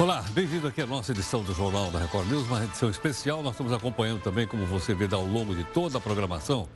[0.00, 3.42] Olá, bem-vindo aqui à nossa edição do Jornal da Record News, uma edição especial.
[3.42, 6.66] Nós estamos acompanhando também, como você vê ao longo de toda a programação,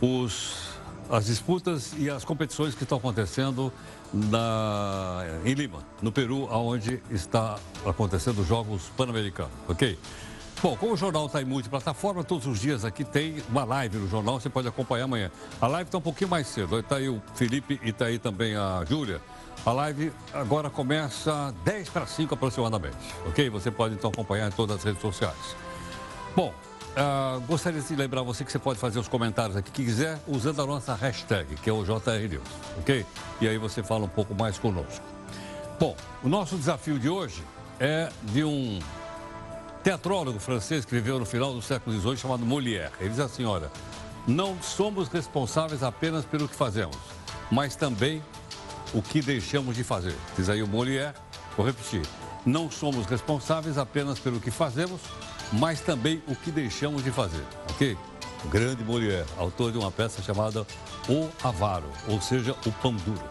[0.00, 0.70] os,
[1.10, 3.70] as disputas e as competições que estão acontecendo
[4.14, 9.98] na, em Lima, no Peru, onde está acontecendo os Jogos Pan-Americanos, ok?
[10.62, 14.08] Bom, como o jornal está em multiplataforma, todos os dias aqui tem uma live no
[14.08, 15.30] jornal, você pode acompanhar amanhã.
[15.60, 18.56] A live está um pouquinho mais cedo, está aí o Felipe e está aí também
[18.56, 19.20] a Júlia.
[19.66, 23.50] A live agora começa 10 para 5 aproximadamente, ok?
[23.50, 25.56] Você pode então acompanhar em todas as redes sociais.
[26.34, 26.54] Bom,
[26.96, 30.62] uh, gostaria de lembrar você que você pode fazer os comentários aqui que quiser usando
[30.62, 33.04] a nossa hashtag, que é o JR News, ok?
[33.40, 35.04] E aí você fala um pouco mais conosco.
[35.78, 37.42] Bom, o nosso desafio de hoje
[37.78, 38.78] é de um
[39.82, 42.92] teatrólogo francês que viveu no final do século XVIII chamado Molière.
[43.00, 43.70] Ele diz assim, olha,
[44.26, 46.96] não somos responsáveis apenas pelo que fazemos,
[47.50, 48.22] mas também
[48.94, 50.14] o que deixamos de fazer.
[50.36, 51.14] Diz aí o Molière,
[51.56, 52.02] vou repetir.
[52.46, 55.00] Não somos responsáveis apenas pelo que fazemos,
[55.52, 57.96] mas também o que deixamos de fazer, ok?
[58.44, 60.66] O grande Molière, autor de uma peça chamada
[61.08, 63.28] O Avaro, ou seja, o pão duro.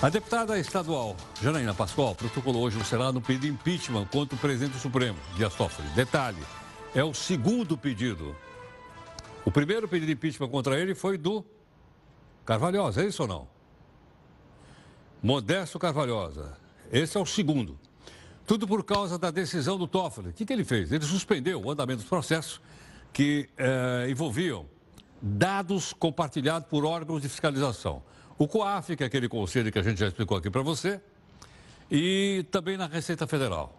[0.00, 4.38] A deputada estadual Janaína Pascoal protocolou hoje no Senado um pedido de impeachment contra o
[4.38, 5.88] presidente do Supremo, Dias Toffoli.
[5.88, 6.38] Detalhe,
[6.94, 8.36] é o segundo pedido.
[9.44, 11.44] O primeiro pedido de impeachment contra ele foi do
[12.46, 13.57] Carvalhosa, é isso ou não?
[15.22, 16.56] Modesto Carvalhosa.
[16.92, 17.78] Esse é o segundo.
[18.46, 20.30] Tudo por causa da decisão do Toffoli.
[20.30, 20.92] O que, que ele fez?
[20.92, 22.60] Ele suspendeu o andamento dos processos
[23.12, 24.66] que eh, envolviam
[25.20, 28.02] dados compartilhados por órgãos de fiscalização.
[28.38, 31.00] O COAF, que é aquele conselho que a gente já explicou aqui para você,
[31.90, 33.76] e também na Receita Federal.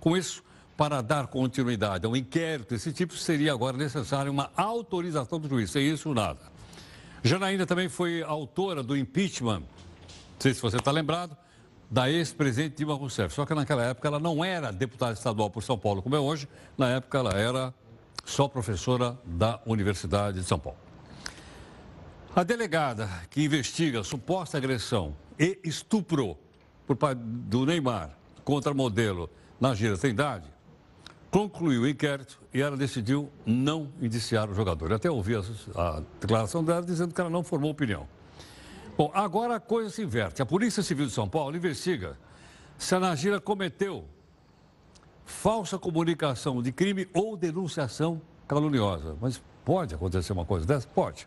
[0.00, 0.42] Com isso,
[0.76, 5.70] para dar continuidade a um inquérito desse tipo, seria agora necessário uma autorização do juiz.
[5.70, 6.40] Sem isso, nada.
[7.22, 9.62] Janaína também foi autora do impeachment
[10.40, 11.36] sei se você está lembrado,
[11.90, 13.34] da ex-presidente Dilma Rousseff.
[13.34, 16.48] Só que naquela época ela não era deputada estadual por São Paulo, como é hoje.
[16.78, 17.74] Na época ela era
[18.24, 20.78] só professora da Universidade de São Paulo.
[22.34, 26.38] A delegada que investiga suposta agressão e estupro
[26.86, 29.28] por parte do Neymar contra modelo
[29.60, 30.48] na Gira Trindade
[31.30, 34.90] concluiu o inquérito e ela decidiu não indiciar o jogador.
[34.90, 35.40] Eu até ouvi a,
[35.76, 38.08] a declaração dela dizendo que ela não formou opinião.
[39.00, 40.42] Bom, agora a coisa se inverte.
[40.42, 42.18] A Polícia Civil de São Paulo investiga
[42.76, 44.04] se a Nagira cometeu
[45.24, 49.16] falsa comunicação de crime ou denunciação caluniosa.
[49.18, 50.86] Mas pode acontecer uma coisa dessa?
[50.86, 51.26] Pode.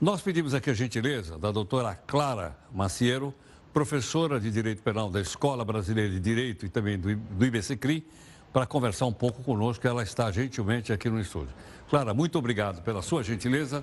[0.00, 3.32] Nós pedimos aqui a gentileza da doutora Clara Maciero,
[3.72, 7.12] professora de Direito Penal da Escola Brasileira de Direito e também do,
[7.44, 8.04] IBCCRI,
[8.52, 9.86] para conversar um pouco conosco.
[9.86, 11.54] Ela está gentilmente aqui no estúdio.
[11.88, 13.82] Clara, muito obrigado pela sua gentileza.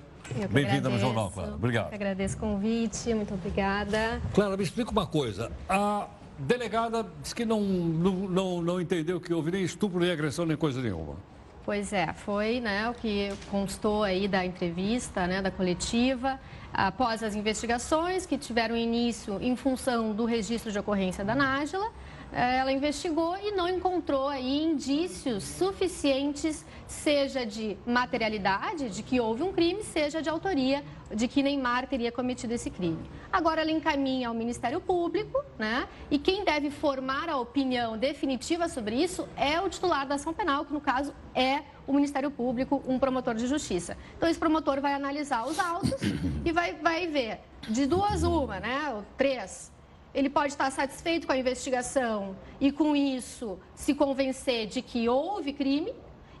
[0.50, 1.54] Bem-vinda no Jornal, Clara.
[1.54, 1.88] Obrigado.
[1.88, 4.20] Eu agradeço o convite, muito obrigada.
[4.32, 5.50] Clara, me explica uma coisa.
[5.68, 6.06] A
[6.38, 10.56] delegada disse que não, não, não, não entendeu que houve nem estupro, nem agressão, nem
[10.56, 11.16] coisa nenhuma.
[11.64, 16.38] Pois é, foi né, o que constou aí da entrevista, né, da coletiva,
[16.72, 21.90] após as investigações que tiveram início em função do registro de ocorrência da Nájila
[22.36, 29.52] ela investigou e não encontrou aí indícios suficientes, seja de materialidade, de que houve um
[29.54, 33.10] crime, seja de autoria, de que Neymar teria cometido esse crime.
[33.32, 35.88] Agora ela encaminha ao Ministério Público, né?
[36.10, 40.66] E quem deve formar a opinião definitiva sobre isso é o titular da ação penal,
[40.66, 43.96] que no caso é o Ministério Público, um promotor de justiça.
[44.14, 45.94] Então esse promotor vai analisar os autos
[46.44, 48.92] e vai, vai ver de duas uma, né?
[48.94, 49.74] Ou três
[50.16, 55.52] ele pode estar satisfeito com a investigação e, com isso, se convencer de que houve
[55.52, 55.92] crime.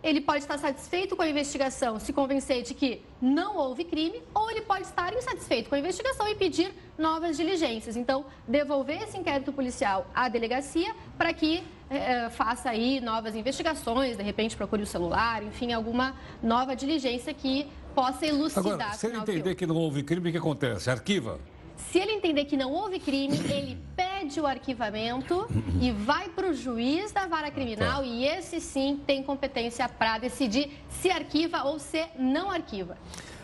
[0.02, 4.50] Ele pode estar satisfeito com a investigação, se convencer de que não houve crime, ou
[4.50, 7.96] ele pode estar insatisfeito com a investigação e pedir novas diligências.
[7.96, 14.22] Então, devolver esse inquérito policial à delegacia para que eh, faça aí novas investigações, de
[14.22, 18.72] repente procure o celular, enfim, alguma nova diligência que possa elucidar.
[18.72, 20.88] Agora, se ele entender que não houve crime, o que acontece?
[20.88, 21.38] Arquiva?
[21.76, 25.46] Se ele entender que não houve crime, ele pede o arquivamento
[25.80, 28.06] e vai para o juiz da vara criminal tá.
[28.06, 32.96] e esse sim tem competência para decidir se arquiva ou se não arquiva.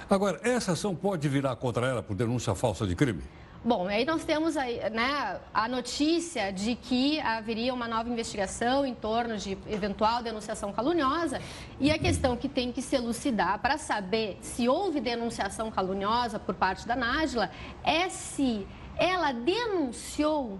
[0.08, 3.22] Agora, essa ação pode virar contra ela por denúncia falsa de crime?
[3.64, 8.92] Bom, aí nós temos aí, né, a notícia de que haveria uma nova investigação em
[8.92, 11.40] torno de eventual denunciação caluniosa
[11.78, 16.56] e a questão que tem que se elucidar para saber se houve denunciação caluniosa por
[16.56, 17.52] parte da Nájila
[17.84, 18.66] é se
[18.96, 20.58] ela denunciou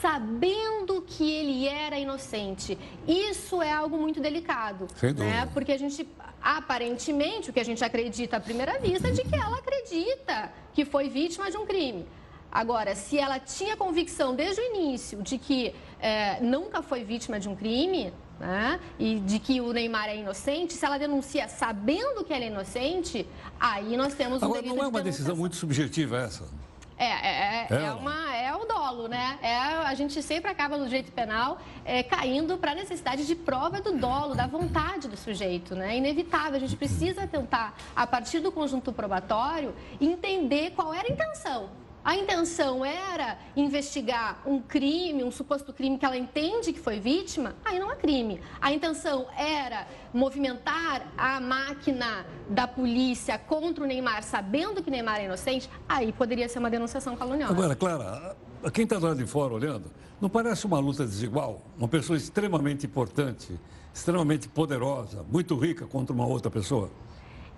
[0.00, 2.78] sabendo que ele era inocente.
[3.06, 5.48] Isso é algo muito delicado, Sem né?
[5.52, 6.06] Porque a gente
[6.42, 10.84] aparentemente o que a gente acredita à primeira vista é de que ela acredita que
[10.84, 12.06] foi vítima de um crime.
[12.52, 17.48] Agora, se ela tinha convicção desde o início de que é, nunca foi vítima de
[17.48, 22.32] um crime, né, e de que o Neymar é inocente, se ela denuncia sabendo que
[22.32, 23.26] ele é inocente,
[23.58, 26.44] aí nós temos um Agora, não é uma decisão muito subjetiva essa?
[26.96, 29.38] É, é, é, é, uma, é o dolo, né?
[29.42, 33.80] É, a gente sempre acaba no direito penal é, caindo para a necessidade de prova
[33.80, 35.94] do dolo, da vontade do sujeito, né?
[35.94, 36.56] É inevitável.
[36.56, 42.14] A gente precisa tentar, a partir do conjunto probatório, entender qual era a intenção a
[42.16, 47.78] intenção era investigar um crime, um suposto crime que ela entende que foi vítima, aí
[47.78, 48.40] não é crime.
[48.60, 55.24] A intenção era movimentar a máquina da polícia contra o Neymar, sabendo que Neymar é
[55.24, 57.54] inocente, aí poderia ser uma denunciação caluniosa.
[57.54, 58.36] Agora, Clara,
[58.70, 59.90] quem está lá de fora olhando,
[60.20, 61.62] não parece uma luta desigual?
[61.78, 63.58] Uma pessoa extremamente importante,
[63.94, 66.90] extremamente poderosa, muito rica contra uma outra pessoa?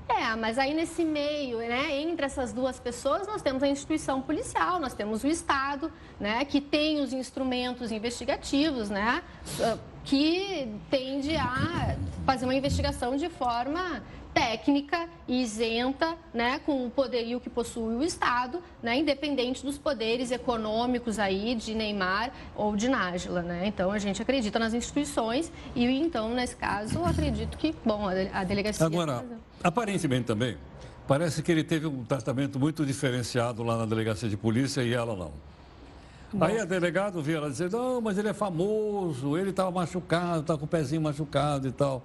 [0.08, 4.78] É, mas aí nesse meio, né, entre essas duas pessoas, nós temos a instituição policial,
[4.78, 9.22] nós temos o Estado, né, que tem os instrumentos investigativos, né,
[9.60, 14.02] ah, que tende a fazer uma investigação de forma
[14.36, 20.30] técnica e isenta, né, com o poderio que possui o Estado, né, independente dos poderes
[20.30, 23.66] econômicos aí de Neymar ou de Nájila, né?
[23.66, 28.84] Então a gente acredita nas instituições e então nesse caso acredito que, bom, a delegacia
[28.84, 29.24] Agora,
[29.64, 30.58] aparentemente também
[31.08, 35.16] parece que ele teve um tratamento muito diferenciado lá na delegacia de polícia e ela
[35.16, 35.32] não.
[36.30, 36.44] Bom.
[36.44, 40.58] Aí a delegado via ela dizer, não, mas ele é famoso, ele estava machucado, está
[40.58, 42.02] com o pezinho machucado e tal.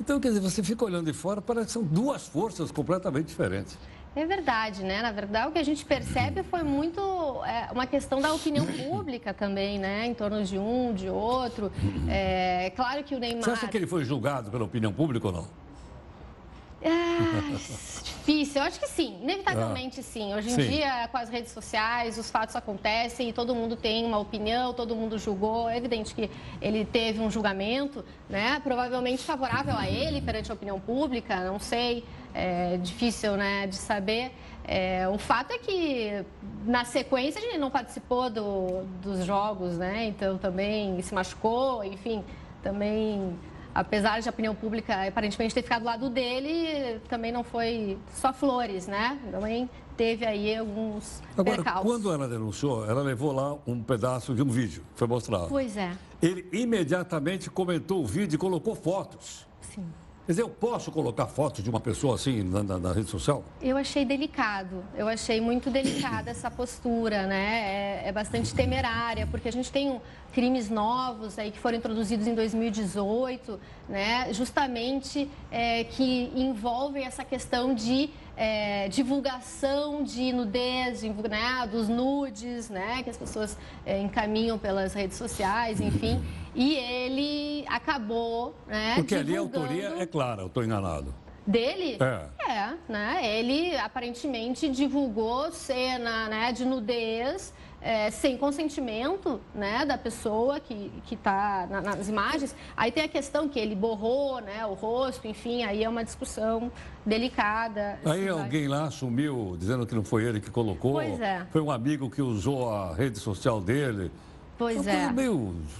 [0.00, 3.76] Então, quer dizer, você fica olhando de fora, parece que são duas forças completamente diferentes.
[4.16, 5.02] É verdade, né?
[5.02, 7.00] Na verdade, o que a gente percebe foi muito
[7.44, 10.06] é, uma questão da opinião pública também, né?
[10.06, 11.70] Em torno de um, de outro.
[12.08, 13.44] É claro que o Neymar.
[13.44, 15.69] Você acha que ele foi julgado pela opinião pública ou não?
[16.82, 17.52] É,
[18.02, 20.34] difícil, eu acho que sim, inevitavelmente ah, sim.
[20.34, 20.68] Hoje em sim.
[20.68, 24.96] dia, com as redes sociais, os fatos acontecem e todo mundo tem uma opinião, todo
[24.96, 25.68] mundo julgou.
[25.68, 26.30] É evidente que
[26.60, 28.60] ele teve um julgamento, né?
[28.64, 34.32] Provavelmente favorável a ele perante a opinião pública, não sei, é difícil né, de saber.
[34.64, 36.24] É, o fato é que,
[36.64, 40.06] na sequência, a gente não participou do, dos jogos, né?
[40.06, 42.24] Então também se machucou, enfim,
[42.62, 43.36] também
[43.74, 48.32] apesar de a opinião pública aparentemente ter ficado do lado dele, também não foi só
[48.32, 49.18] flores, né?
[49.30, 51.90] Também teve aí alguns Agora, percalços.
[51.90, 55.48] quando ela denunciou, ela levou lá um pedaço de um vídeo, foi mostrado.
[55.48, 55.92] Pois é.
[56.22, 59.46] Ele imediatamente comentou o vídeo e colocou fotos.
[59.60, 59.84] Sim.
[60.30, 63.42] Quer dizer, eu posso colocar fotos de uma pessoa assim na, na, na, rede social?
[63.60, 64.84] Eu achei delicado.
[64.96, 68.02] Eu achei muito delicada essa postura, né?
[68.04, 70.00] É, é, bastante temerária, porque a gente tem
[70.32, 74.32] crimes novos aí que foram introduzidos em 2018, né?
[74.32, 78.10] Justamente é, que envolvem essa questão de
[78.40, 83.54] é, divulgação de nudez, de, né, dos nudes, né, que as pessoas
[83.84, 86.24] é, encaminham pelas redes sociais, enfim.
[86.54, 89.66] E ele acabou, né, Porque divulgando...
[89.66, 91.14] ali a autoria é clara, eu estou enganado.
[91.46, 91.98] Dele?
[92.00, 92.50] É.
[92.50, 93.20] É, né?
[93.22, 101.66] Ele aparentemente divulgou cena né, de nudez é, sem consentimento né, da pessoa que está
[101.70, 102.54] na, nas imagens.
[102.76, 106.70] Aí tem a questão que ele borrou né, o rosto, enfim, aí é uma discussão
[107.04, 107.98] delicada.
[108.04, 110.92] Aí alguém lá assumiu, dizendo que não foi ele que colocou.
[110.92, 111.46] Pois é.
[111.50, 114.10] Foi um amigo que usou a rede social dele.
[114.60, 115.08] Pois é.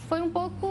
[0.08, 0.66] Foi um pouco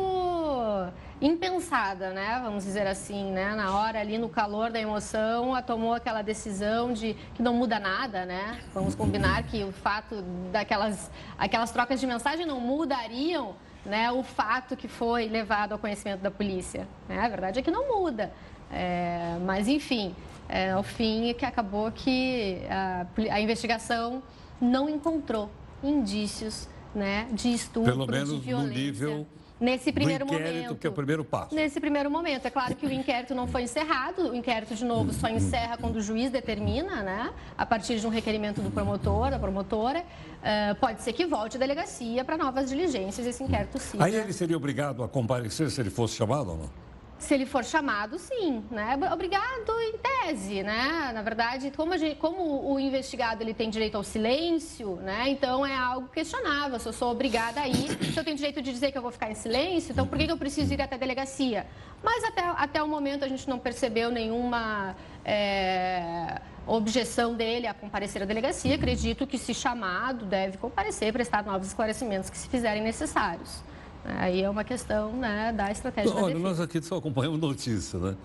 [1.21, 2.41] impensada, né?
[2.43, 3.53] Vamos dizer assim, né?
[3.53, 7.79] Na hora ali, no calor da emoção, ela tomou aquela decisão de que não muda
[7.79, 8.61] nada, né?
[8.73, 13.53] Vamos combinar que o fato daquelas aquelas trocas de mensagem não mudariam,
[13.85, 14.11] né?
[14.11, 16.87] O fato que foi levado ao conhecimento da polícia.
[17.07, 17.19] Né?
[17.19, 18.33] A verdade é que não muda.
[18.71, 20.15] É, mas enfim,
[20.47, 24.23] é, ao fim é que acabou que a, a investigação
[24.59, 25.47] não encontrou
[25.83, 28.67] indícios né, de estupro, Pelo menos de violência.
[28.67, 29.27] no nível
[29.59, 30.75] Nesse primeiro do inquérito, momento.
[30.75, 31.53] que é o primeiro passo.
[31.53, 32.45] Nesse primeiro momento.
[32.45, 34.29] É claro que o inquérito não foi encerrado.
[34.29, 37.33] O inquérito, de novo, só encerra quando o juiz determina, né?
[37.57, 39.99] A partir de um requerimento do promotor, da promotora.
[39.99, 44.05] Uh, pode ser que volte a delegacia para novas diligências esse inquérito siga.
[44.05, 46.88] Aí ele seria obrigado a comparecer se ele fosse chamado ou não?
[47.19, 48.97] Se ele for chamado, sim, né?
[49.11, 51.11] Obrigado em tese, né?
[51.13, 55.27] Na verdade, como, gente, como, o investigado ele tem direito ao silêncio, né?
[55.27, 56.79] Então é algo questionável.
[56.79, 59.11] Se eu sou obrigada a ir, se eu tenho direito de dizer que eu vou
[59.11, 61.67] ficar em silêncio, então por que, eu preciso ir até a delegacia?
[62.01, 64.95] Mas até, até o momento a gente não percebeu nenhuma
[65.25, 68.75] é, objeção dele a comparecer à delegacia.
[68.75, 73.61] Acredito que, se chamado, deve comparecer, prestar novos esclarecimentos que se fizerem necessários.
[74.05, 78.15] Aí é uma questão né, da estratégia Olha, da nós aqui só acompanhamos notícia, né?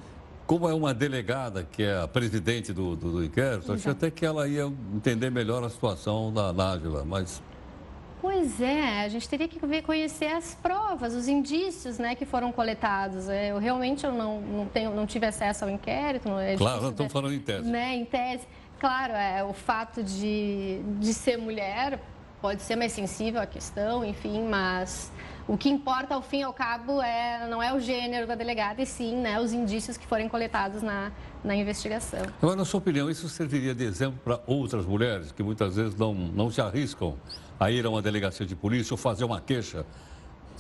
[0.47, 4.25] como é uma delegada que é a presidente do, do, do inquérito, achei até que
[4.27, 7.43] ela ia entender melhor a situação da Nájila, mas
[8.21, 12.51] Pois é, a gente teria que ver, conhecer as provas, os indícios né, que foram
[12.53, 13.29] coletados.
[13.29, 16.31] É, eu realmente eu não, não, tenho, não tive acesso ao inquérito.
[16.39, 17.71] É claro, nós estamos falando em tese.
[17.71, 18.49] Né, em tese.
[18.81, 22.01] Claro, é, o fato de, de ser mulher
[22.41, 25.13] pode ser mais sensível à questão, enfim, mas
[25.47, 28.81] o que importa, ao fim e ao cabo, é, não é o gênero da delegada,
[28.81, 32.23] e sim né, os indícios que forem coletados na, na investigação.
[32.41, 36.15] Agora, na sua opinião, isso serviria de exemplo para outras mulheres que muitas vezes não,
[36.15, 37.17] não se arriscam
[37.61, 39.85] a ir a uma delegacia de polícia ou fazer uma queixa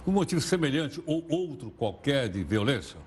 [0.04, 2.98] com um motivo semelhante ou outro qualquer de violência?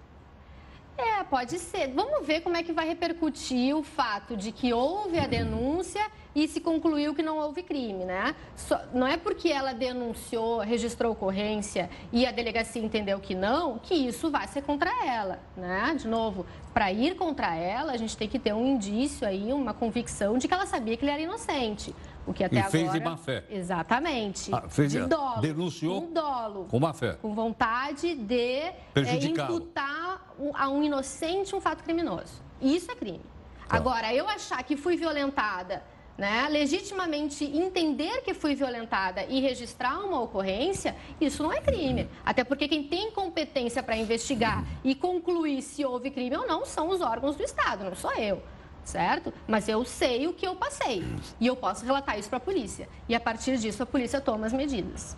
[0.98, 1.93] É, pode ser.
[1.93, 6.01] Vamos ver como é que vai repercutir o fato de que houve a denúncia
[6.38, 8.36] e se concluiu que não houve crime, né?
[8.56, 13.96] Só, não é porque ela denunciou, registrou ocorrência e a delegacia entendeu que não, que
[13.96, 15.96] isso vai ser contra ela, né?
[15.98, 19.74] De novo, para ir contra ela, a gente tem que ter um indício aí, uma
[19.74, 21.96] convicção de que ela sabia que ele era inocente.
[22.27, 22.72] O que até e agora...
[22.72, 23.44] fez de má fé.
[23.50, 24.53] Exatamente.
[24.53, 25.41] Ah, fez de dolo.
[25.41, 26.03] Denunciou.
[26.03, 26.65] Com dolo.
[26.70, 27.13] Com má fé.
[27.20, 28.75] Com vontade de é,
[29.24, 32.44] imputar a um inocente um fato criminoso.
[32.62, 33.22] Isso é crime.
[33.67, 33.75] Tá.
[33.75, 35.84] Agora, eu achar que fui violentada,
[36.18, 42.10] né, legitimamente entender que fui violentada e registrar uma ocorrência, isso não é crime.
[42.26, 46.90] Até porque quem tem competência para investigar e concluir se houve crime ou não são
[46.90, 48.42] os órgãos do Estado, não sou eu
[48.88, 49.34] certo?
[49.46, 51.06] Mas eu sei o que eu passei
[51.40, 52.88] e eu posso relatar isso para a polícia.
[53.08, 55.16] E a partir disso a polícia toma as medidas.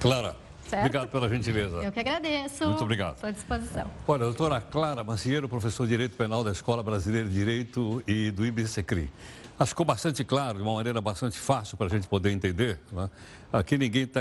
[0.00, 0.36] Clara,
[0.68, 0.86] certo?
[0.86, 1.78] obrigado pela gentileza.
[1.78, 2.64] Eu que agradeço.
[2.64, 3.14] Muito obrigado.
[3.14, 3.90] Estou à disposição.
[4.06, 8.46] Olha, doutora Clara Macieiro, professor de Direito Penal da Escola Brasileira de Direito e do
[8.46, 9.10] IBCCRI.
[9.58, 12.78] Acho que ficou bastante claro, de uma maneira bastante fácil para a gente poder entender.
[12.92, 13.10] Né?
[13.52, 14.20] Aqui ninguém está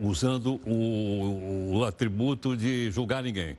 [0.00, 3.56] usando o, o atributo de julgar ninguém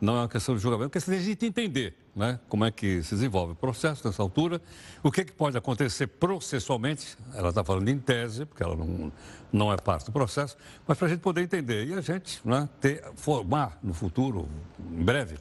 [0.00, 2.64] não é uma questão de julgamento, é uma questão de a gente entender né, como
[2.64, 4.60] é que se desenvolve o processo nessa altura,
[5.02, 9.12] o que, é que pode acontecer processualmente, ela está falando em tese, porque ela não,
[9.52, 12.68] não é parte do processo, mas para a gente poder entender e a gente né,
[12.80, 14.48] ter, formar no futuro,
[14.90, 15.36] em breve,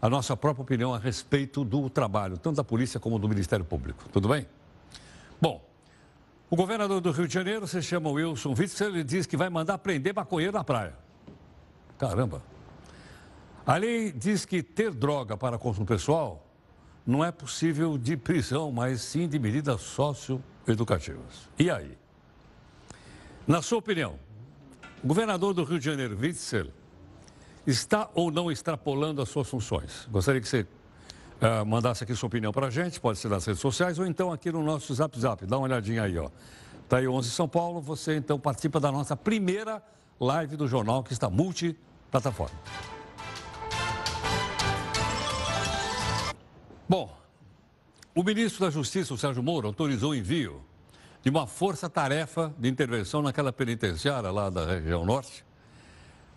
[0.00, 4.04] a nossa própria opinião a respeito do trabalho, tanto da polícia como do Ministério Público.
[4.12, 4.46] Tudo bem?
[5.40, 5.64] Bom,
[6.48, 9.78] o governador do Rio de Janeiro se chama Wilson Witzel e diz que vai mandar
[9.78, 10.94] prender maconheiro na praia.
[11.98, 12.42] Caramba!
[13.66, 16.46] A lei diz que ter droga para consumo pessoal
[17.06, 21.48] não é possível de prisão, mas sim de medidas socioeducativas.
[21.58, 21.96] E aí?
[23.46, 24.18] Na sua opinião,
[25.02, 26.68] o governador do Rio de Janeiro, Witzel,
[27.66, 30.08] está ou não extrapolando as suas funções?
[30.10, 30.66] Gostaria que você
[31.40, 34.32] uh, mandasse aqui sua opinião para a gente, pode ser nas redes sociais ou então
[34.32, 35.44] aqui no nosso Zap Zap.
[35.46, 36.30] Dá uma olhadinha aí, ó.
[36.82, 39.82] Está aí 11 São Paulo, você então participa da nossa primeira
[40.20, 42.56] live do jornal que está multiplataforma.
[46.88, 47.16] Bom,
[48.14, 50.62] o ministro da Justiça, o Sérgio Moro, autorizou o envio
[51.22, 55.44] de uma força-tarefa de intervenção naquela penitenciária lá da região norte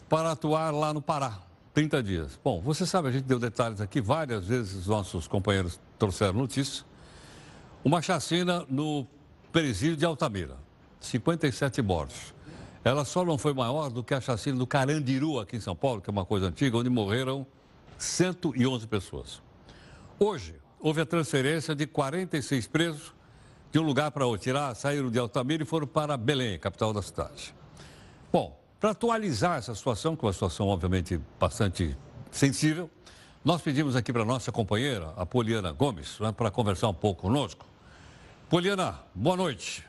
[0.09, 1.39] para atuar lá no Pará,
[1.73, 2.39] 30 dias.
[2.43, 6.83] Bom, você sabe, a gente deu detalhes aqui, várias vezes os nossos companheiros trouxeram notícia.
[7.83, 9.07] Uma chacina no
[9.51, 10.57] presídio de Altamira,
[10.99, 12.33] 57 mortos.
[12.83, 16.01] Ela só não foi maior do que a chacina do Carandiru, aqui em São Paulo,
[16.01, 17.45] que é uma coisa antiga, onde morreram
[17.97, 19.41] 111 pessoas.
[20.17, 23.13] Hoje, houve a transferência de 46 presos
[23.71, 24.43] de um lugar para outro.
[24.43, 27.53] Tirar, saíram de Altamira e foram para Belém, capital da cidade.
[28.31, 31.97] Bom, para atualizar essa situação, que é uma situação obviamente bastante
[32.31, 32.89] sensível,
[33.43, 37.65] nós pedimos aqui para nossa companheira, a Poliana Gomes, né, para conversar um pouco conosco.
[38.49, 39.88] Poliana, boa noite.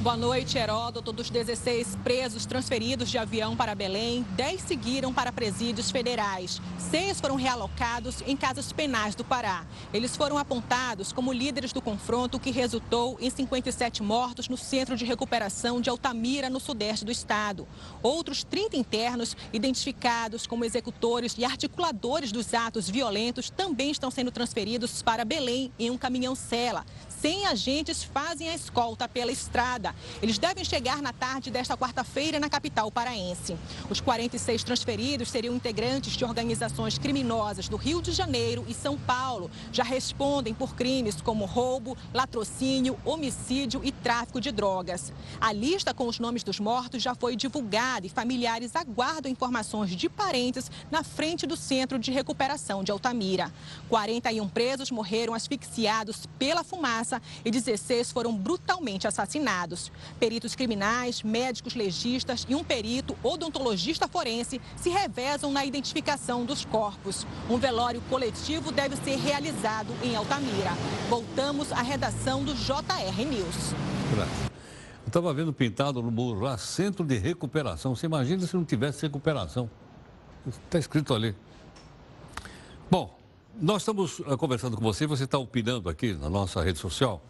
[0.00, 1.10] Boa noite, Heródoto.
[1.10, 6.60] Dos 16 presos transferidos de avião para Belém, 10 seguiram para presídios federais.
[6.78, 9.66] Seis foram realocados em casas penais do Pará.
[9.92, 15.04] Eles foram apontados como líderes do confronto que resultou em 57 mortos no Centro de
[15.04, 17.66] Recuperação de Altamira, no sudeste do estado.
[18.02, 25.02] Outros 30 internos, identificados como executores e articuladores dos atos violentos, também estão sendo transferidos
[25.02, 26.84] para Belém em um caminhão-cela.
[27.08, 29.85] 100 agentes fazem a escolta pela estrada.
[30.22, 33.56] Eles devem chegar na tarde desta quarta-feira na capital paraense.
[33.90, 39.50] Os 46 transferidos seriam integrantes de organizações criminosas do Rio de Janeiro e São Paulo.
[39.72, 45.12] Já respondem por crimes como roubo, latrocínio, homicídio e tráfico de drogas.
[45.40, 50.08] A lista com os nomes dos mortos já foi divulgada e familiares aguardam informações de
[50.08, 53.52] parentes na frente do Centro de Recuperação de Altamira.
[53.88, 59.75] 41 presos morreram asfixiados pela fumaça e 16 foram brutalmente assassinados.
[60.18, 67.26] Peritos criminais, médicos legistas e um perito odontologista forense se revezam na identificação dos corpos.
[67.48, 70.72] Um velório coletivo deve ser realizado em Altamira.
[71.08, 73.74] Voltamos à redação do JR News.
[74.16, 77.94] Eu estava vendo pintado no muro lá, centro de recuperação.
[77.94, 79.70] Você imagina se não tivesse recuperação?
[80.46, 81.34] Está escrito ali.
[82.90, 83.16] Bom,
[83.60, 87.22] nós estamos eh, conversando com você, você está opinando aqui na nossa rede social.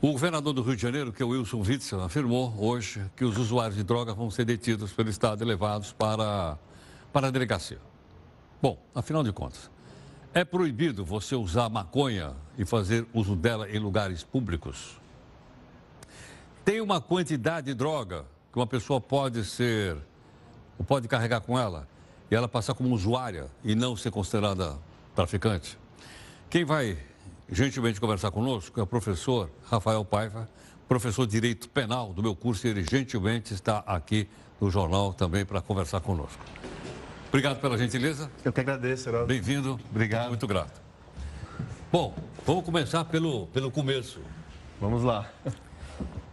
[0.00, 3.36] O governador do Rio de Janeiro, que é o Wilson Witzel, afirmou hoje que os
[3.36, 6.56] usuários de drogas vão ser detidos pelo Estado e levados para,
[7.12, 7.80] para a delegacia.
[8.62, 9.68] Bom, afinal de contas,
[10.32, 15.00] é proibido você usar maconha e fazer uso dela em lugares públicos?
[16.64, 19.96] Tem uma quantidade de droga que uma pessoa pode ser,
[20.86, 21.88] pode carregar com ela,
[22.30, 24.78] e ela passar como usuária e não ser considerada
[25.16, 25.76] traficante?
[26.48, 26.96] Quem vai
[27.50, 30.48] gentilmente conversar conosco é o professor Rafael Paiva,
[30.88, 34.28] professor de Direito Penal do meu curso, e ele gentilmente está aqui
[34.60, 36.42] no jornal também para conversar conosco.
[37.28, 38.30] Obrigado pela gentileza.
[38.44, 39.26] Eu que agradeço, Heraldo.
[39.26, 39.78] Bem-vindo.
[39.90, 40.28] Obrigado.
[40.28, 40.80] Muito grato.
[41.92, 42.14] Bom,
[42.46, 44.20] vamos começar pelo, pelo começo.
[44.80, 45.30] Vamos lá.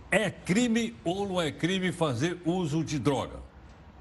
[0.10, 3.44] É crime ou não é crime fazer uso de droga?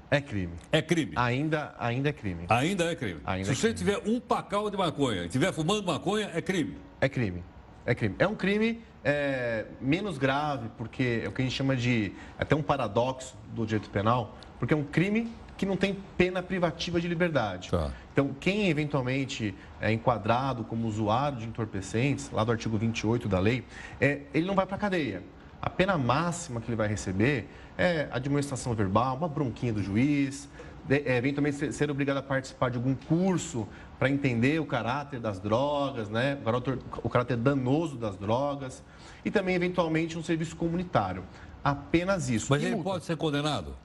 [0.09, 0.53] É crime.
[0.71, 1.11] É crime.
[1.15, 2.45] Ainda, ainda é crime.
[2.47, 3.19] Ainda é crime.
[3.25, 3.77] Ainda Se é você crime.
[3.77, 6.77] tiver um pacal de maconha e estiver fumando maconha, é crime.
[7.05, 7.43] É crime.
[7.85, 8.15] É crime.
[8.17, 12.13] É um crime é, menos grave, porque é o que a gente chama de.
[12.35, 16.99] Até um paradoxo do direito penal, porque é um crime que não tem pena privativa
[16.99, 17.69] de liberdade.
[17.69, 17.91] Tá.
[18.11, 23.63] Então, quem eventualmente é enquadrado como usuário de entorpecentes, lá do artigo 28 da lei,
[24.01, 25.21] é, ele não vai para a cadeia.
[25.61, 27.47] A pena máxima que ele vai receber
[27.77, 30.49] é admoestação verbal, uma bronquinha do juiz,
[30.87, 33.67] de, é, eventualmente ser, ser obrigado a participar de algum curso
[33.97, 36.37] para entender o caráter das drogas, né?
[36.41, 38.83] o, caráter, o caráter danoso das drogas,
[39.23, 41.23] e também, eventualmente, um serviço comunitário.
[41.63, 42.47] Apenas isso.
[42.49, 42.89] Mas E ele multa?
[42.91, 43.75] pode ser condenado.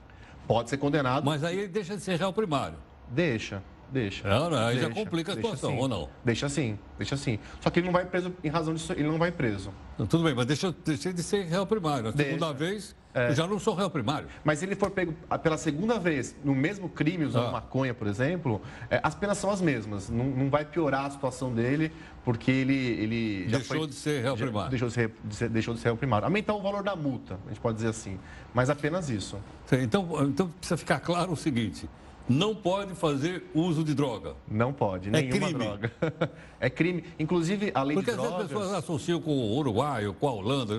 [0.47, 1.25] Pode ser condenado.
[1.25, 2.77] Mas aí ele deixa de ser réu primário.
[3.09, 4.27] Deixa, deixa.
[4.27, 5.79] É, não, aí já Deixa, complica a situação, sim.
[5.79, 6.09] ou não?
[6.25, 7.39] Deixa sim, deixa sim.
[7.61, 9.73] Só que ele não vai preso em razão disso, ele não vai preso.
[9.95, 12.09] Então, Tudo bem, mas deixa, deixa de ser réu primário.
[12.09, 12.33] A Deixa.
[12.33, 13.29] segunda vez, É.
[13.31, 14.29] eu já não sou réu primário.
[14.43, 17.53] Mas se ele for pego pela segunda vez no mesmo crime, usando Ah.
[17.53, 20.09] maconha, por exemplo, é, as penas são as mesmas.
[20.09, 21.93] Não, não vai piorar a situação dele,
[22.25, 22.75] porque ele.
[22.75, 24.71] ele já Deixou foi- de ser réu já primário.
[24.71, 26.25] Deixou de, ser, de ser- deixou de ser réu primário.
[26.25, 28.19] Aumentar o valor da multa, a gente pode dizer assim.
[28.55, 29.37] Mas apenas isso.
[29.73, 31.89] Então, então precisa ficar claro o seguinte:
[32.29, 34.35] não pode fazer uso de droga.
[34.49, 35.53] Não pode, É nenhuma crime.
[35.65, 35.93] droga.
[36.61, 37.05] é crime.
[37.19, 38.61] Inclusive, a lei Porque de às vezes as drogas...
[38.61, 40.75] pessoas associam com o Uruguai ou com a Holanda,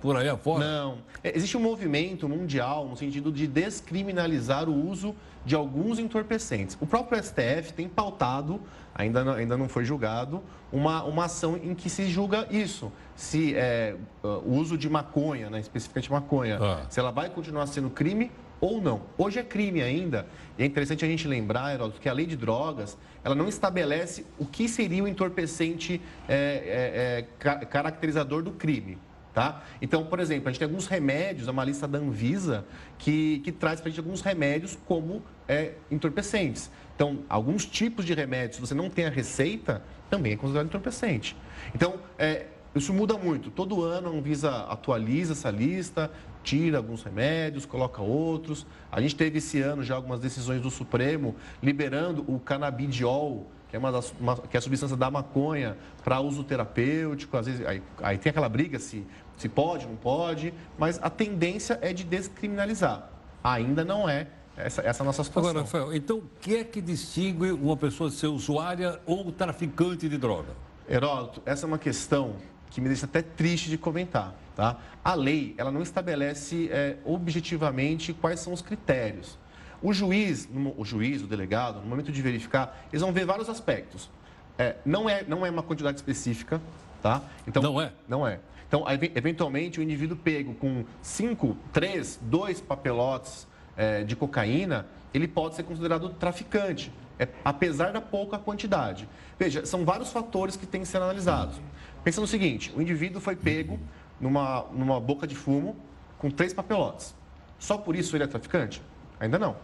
[0.00, 0.64] por aí afora.
[0.64, 0.98] Não.
[1.22, 6.76] É, Existe um movimento mundial no sentido de descriminalizar o uso de alguns entorpecentes.
[6.80, 8.60] O próprio STF tem pautado,
[8.94, 12.90] ainda não, ainda não foi julgado, uma, uma ação em que se julga isso.
[13.14, 13.94] Se é,
[14.24, 16.86] uh, o uso de maconha, né, especificamente maconha, Ah.
[16.90, 19.02] se ela vai continuar sendo crime ou não.
[19.18, 20.26] Hoje é crime ainda.
[20.58, 24.24] E é interessante a gente lembrar, Heródoto, que a lei de drogas, ela não estabelece
[24.38, 28.98] o que seria o entorpecente é, é, é, ca- caracterizador do crime.
[29.34, 29.62] Tá?
[29.82, 32.64] Então, por exemplo, a gente tem alguns remédios, é uma lista da Anvisa,
[32.96, 36.70] que, que traz para a gente alguns remédios como é, entorpecentes.
[36.94, 41.36] Então, alguns tipos de remédios, se você não tem a receita, também é considerado entorpecente.
[41.74, 42.46] Então, é,
[42.78, 43.50] isso muda muito.
[43.50, 46.10] Todo ano a Anvisa atualiza essa lista,
[46.42, 48.66] tira alguns remédios, coloca outros.
[48.90, 53.78] A gente teve esse ano já algumas decisões do Supremo liberando o canabidiol, que é,
[53.78, 57.36] uma das- uma- que é a substância da maconha, para uso terapêutico.
[57.36, 59.04] Às vezes, aí, aí tem aquela briga se,
[59.36, 63.10] se pode, não pode, mas a tendência é de descriminalizar.
[63.42, 65.50] Ainda não é essa, essa nossa situação.
[65.50, 70.08] Agora, Rafael, então o que é que distingue uma pessoa de ser usuária ou traficante
[70.08, 70.50] de droga?
[70.88, 72.36] Heródoto, essa é uma questão
[72.70, 74.34] que me deixa até triste de comentar.
[74.54, 74.78] Tá?
[75.04, 79.38] A lei ela não estabelece é, objetivamente quais são os critérios.
[79.82, 84.10] O juiz, o juiz, o delegado, no momento de verificar, eles vão ver vários aspectos.
[84.58, 86.60] É, não, é, não é uma quantidade específica,
[87.02, 87.22] tá?
[87.46, 87.92] Então, Não é?
[88.08, 88.40] Não é.
[88.66, 95.54] Então, eventualmente, o indivíduo pego com cinco, três, dois papelotes é, de cocaína, ele pode
[95.54, 99.08] ser considerado traficante, é, apesar da pouca quantidade.
[99.38, 101.60] Veja, são vários fatores que têm que ser analisados.
[102.06, 103.80] Pensa no seguinte, o indivíduo foi pego
[104.20, 105.74] numa, numa boca de fumo
[106.18, 107.12] com três papelotes.
[107.58, 108.80] Só por isso ele é traficante?
[109.18, 109.56] Ainda não.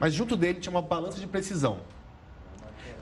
[0.00, 1.80] Mas junto dele tinha uma balança de precisão.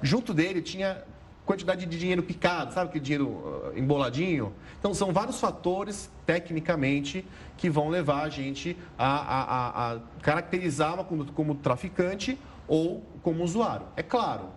[0.02, 1.04] Junto dele tinha
[1.46, 4.52] quantidade de dinheiro picado, sabe aquele dinheiro ah, emboladinho?
[4.80, 7.24] Então, são vários fatores, tecnicamente,
[7.56, 13.04] que vão levar a gente a, a- a- a caracterizar uma conduta como traficante ou
[13.22, 13.87] como usuário.
[13.96, 14.48] É claro,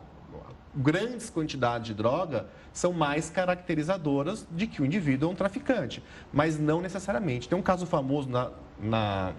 [0.78, 6.60] grandes quantidades de droga são mais caracterizadoras de que o indivíduo é um traficante, mas
[6.60, 7.50] não necessariamente.
[7.50, 9.34] Tem um caso famoso na, na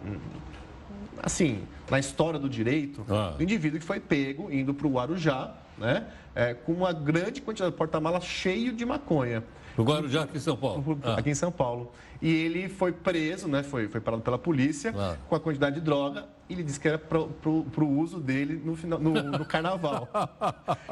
[1.23, 3.35] assim, na história do direito, ah.
[3.37, 7.71] do indivíduo que foi pego indo para o Guarujá, né, é, com uma grande quantidade
[7.71, 9.45] de porta-malas cheio de maconha.
[9.77, 10.99] O Guarujá aqui em São Paulo.
[11.05, 11.15] Ah.
[11.15, 11.93] Aqui em São Paulo.
[12.21, 13.63] E ele foi preso, né?
[13.63, 15.17] Foi, foi parado pela polícia ah.
[15.29, 16.27] com a quantidade de droga.
[16.49, 20.09] E ele disse que era para o uso dele no, final, no, no, carnaval.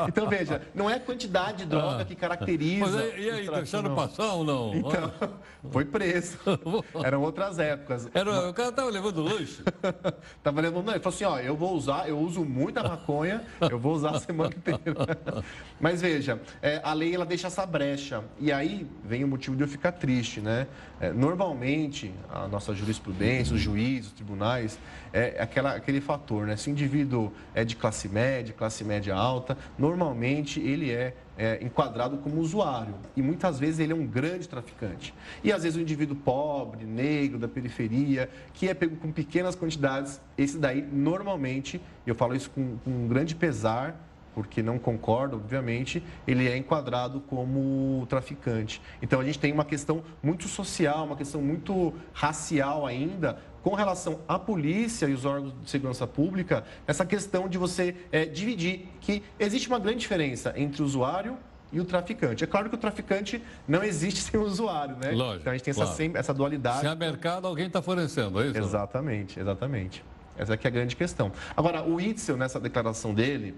[0.09, 2.05] Então, veja, não é a quantidade de droga ah.
[2.05, 2.87] que caracteriza.
[2.87, 4.75] Mas aí, e aí, deixaram passar ou não?
[4.75, 5.13] Então,
[5.71, 6.39] foi preso.
[7.03, 8.09] Eram outras épocas.
[8.13, 9.63] Era, o cara estava levando lanche?
[10.37, 10.91] Estava levando.
[10.91, 14.21] Ele falou assim: ó, eu vou usar, eu uso muita maconha, eu vou usar a
[14.21, 15.19] semana inteira.
[15.81, 18.23] Mas veja, é, a lei ela deixa essa brecha.
[18.39, 20.67] E aí vem o motivo de eu ficar triste, né?
[20.99, 24.79] É, normalmente, a nossa jurisprudência, os juízes, os tribunais,
[25.13, 26.57] é aquela, aquele fator, né?
[26.57, 32.17] Se o indivíduo é de classe média, classe média alta, normalmente ele é, é enquadrado
[32.19, 35.13] como usuário e muitas vezes ele é um grande traficante.
[35.45, 40.19] E às vezes o indivíduo pobre, negro, da periferia, que é pego com pequenas quantidades,
[40.37, 44.06] esse daí normalmente, eu falo isso com, com um grande pesar,
[44.37, 48.83] porque não concorda, obviamente, ele é enquadrado como traficante.
[49.01, 54.21] Então a gente tem uma questão muito social, uma questão muito racial ainda, com relação
[54.29, 59.23] à polícia e os órgãos de segurança pública, essa questão de você é, dividir que
[59.41, 61.39] existe uma grande diferença entre o usuário
[61.73, 62.45] e o traficante.
[62.45, 65.13] É claro que o traficante não existe sem o usuário, né?
[65.13, 65.91] Lógico, então a gente tem claro.
[65.91, 66.81] essa, essa dualidade.
[66.81, 68.59] Se há mercado, alguém está fornecendo, é isso?
[68.59, 70.05] Exatamente, exatamente.
[70.37, 71.33] Essa é, é a grande questão.
[71.57, 73.55] Agora, o Itzel, nessa declaração dele,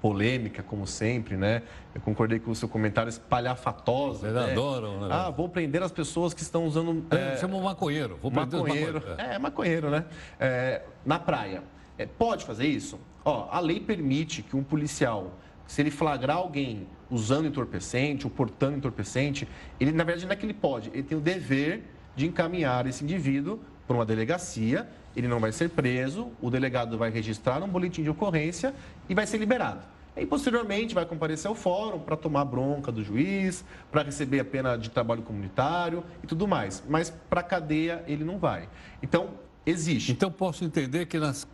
[0.00, 1.62] polêmica, como sempre, né?
[1.94, 4.28] Eu concordei com o seu comentário espalhafatosa.
[4.28, 4.52] Eles né?
[4.52, 5.08] adoram, né?
[5.10, 7.04] Ah, vou prender as pessoas que estão usando.
[7.10, 8.18] É, é, chama maconheiro.
[8.20, 9.02] Vou prender maconheiro.
[9.18, 10.04] É, é maconheiro, né?
[10.38, 11.62] É, na praia.
[11.98, 12.98] É, pode fazer isso?
[13.24, 15.34] Ó, a lei permite que um policial,
[15.66, 19.46] se ele flagrar alguém usando entorpecente ou portando entorpecente,
[19.78, 21.82] ele, na verdade, não é que ele pode, ele tem o dever
[22.16, 27.10] de encaminhar esse indivíduo para uma delegacia ele não vai ser preso, o delegado vai
[27.10, 28.74] registrar um boletim de ocorrência
[29.08, 29.80] e vai ser liberado.
[30.16, 34.76] E posteriormente vai comparecer ao fórum para tomar bronca do juiz, para receber a pena
[34.76, 36.82] de trabalho comunitário e tudo mais.
[36.88, 38.68] Mas para a cadeia ele não vai.
[39.02, 39.30] Então,
[39.64, 40.12] existe.
[40.12, 41.46] Então posso entender que nas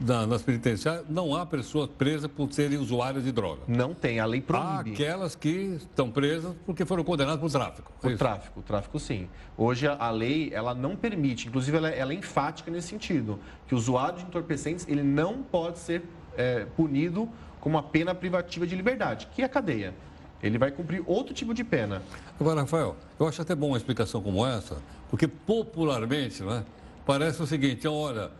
[0.00, 3.62] na, nas penitenciárias não há pessoas presas por serem usuários de droga.
[3.66, 4.66] Não tem, a lei proíbe.
[4.66, 7.92] Há aquelas que estão presas porque foram condenadas por tráfico.
[8.00, 9.28] Por tráfico, o tráfico sim.
[9.56, 13.74] Hoje a, a, lei, ela não permite, inclusive ela, ela, é enfática nesse sentido, que
[13.74, 16.02] o usuário de entorpecentes, ele não pode ser
[16.36, 17.28] é, punido
[17.60, 19.94] com uma pena privativa de liberdade, que é a cadeia.
[20.42, 22.02] Ele vai cumprir outro tipo de pena.
[22.40, 26.64] Agora, Rafael, eu acho até bom uma explicação como essa, porque popularmente, né,
[27.06, 28.30] parece o seguinte, olha,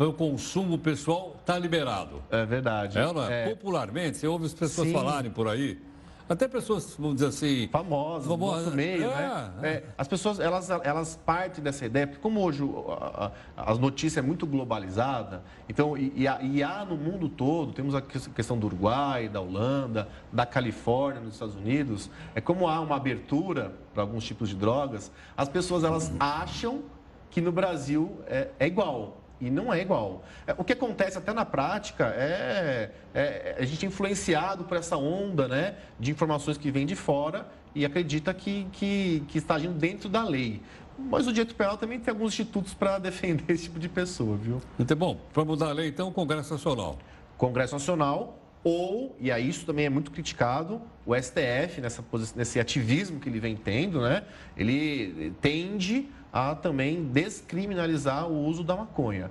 [0.00, 2.22] para o consumo pessoal está liberado.
[2.30, 2.98] É verdade.
[2.98, 3.42] É, não é?
[3.42, 3.48] é.
[3.50, 4.94] Popularmente, você ouve as pessoas Sim.
[4.94, 5.78] falarem por aí.
[6.26, 7.68] Até pessoas, vamos dizer assim...
[7.70, 9.52] Famosas, no nosso meio, é, né?
[9.62, 9.68] É.
[9.68, 9.84] é.
[9.98, 14.26] as pessoas, elas, elas partem dessa ideia, porque como hoje a, a, as notícias é
[14.26, 18.68] muito globalizada, então, e, e, há, e, há, no mundo todo, temos a questão do
[18.68, 24.24] Uruguai, da Holanda, da Califórnia, nos Estados Unidos, é como há uma abertura para alguns
[24.24, 26.84] tipos de drogas, as pessoas, elas acham
[27.30, 29.19] que no Brasil é, é igual.
[29.40, 30.22] E não é igual.
[30.46, 34.96] É, o que acontece até na prática é, é, a gente é influenciado por essa
[34.96, 39.74] onda né, de informações que vem de fora e acredita que, que, que está agindo
[39.74, 40.60] dentro da lei.
[40.98, 44.60] Mas o direito penal também tem alguns institutos para defender esse tipo de pessoa, viu?
[44.76, 45.18] Muito bom.
[45.32, 46.98] Para mudar a lei, então, o Congresso Nacional.
[47.38, 52.04] Congresso Nacional ou, e aí isso também é muito criticado, o STF, nessa,
[52.36, 54.22] nesse ativismo que ele vem tendo, né?
[54.54, 59.30] Ele tende a também descriminalizar o uso da maconha.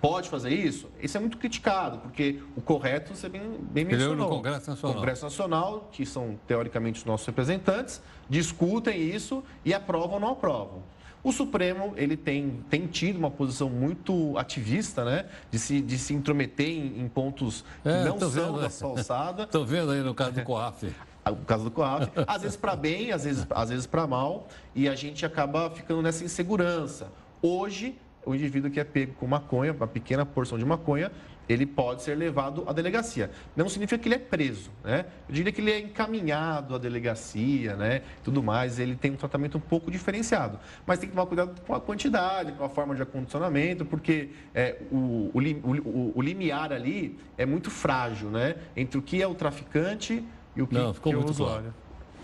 [0.00, 0.88] Pode fazer isso?
[1.00, 4.16] Isso é muito criticado, porque o correto, você bem, bem mencionou.
[4.16, 4.94] no Congresso Nacional.
[4.94, 10.82] Congresso Nacional, que são teoricamente os nossos representantes, discutem isso e aprovam ou não aprovam.
[11.24, 15.26] O Supremo ele tem, tem tido uma posição muito ativista, né?
[15.50, 18.90] De se, de se intrometer em, em pontos que é, não são vendo, da sua
[18.90, 19.42] alçada.
[19.42, 20.94] Estou vendo aí no caso do COAF.
[21.30, 24.88] O caso do COAF, às vezes para bem, às vezes, às vezes para mal, e
[24.88, 27.10] a gente acaba ficando nessa insegurança.
[27.42, 31.10] Hoje, o indivíduo que é pego com maconha, uma pequena porção de maconha,
[31.48, 33.30] ele pode ser levado à delegacia.
[33.54, 35.06] Não significa que ele é preso, né?
[35.28, 38.02] Eu diria que ele é encaminhado à delegacia, né?
[38.24, 40.58] Tudo mais, ele tem um tratamento um pouco diferenciado.
[40.84, 44.76] Mas tem que tomar cuidado com a quantidade, com a forma de acondicionamento, porque é,
[44.90, 48.56] o, o, o, o, limiar ali é muito frágil, né?
[48.76, 50.24] Entre o que é o traficante
[50.56, 51.74] e o que, Não, ficou que é o usuário.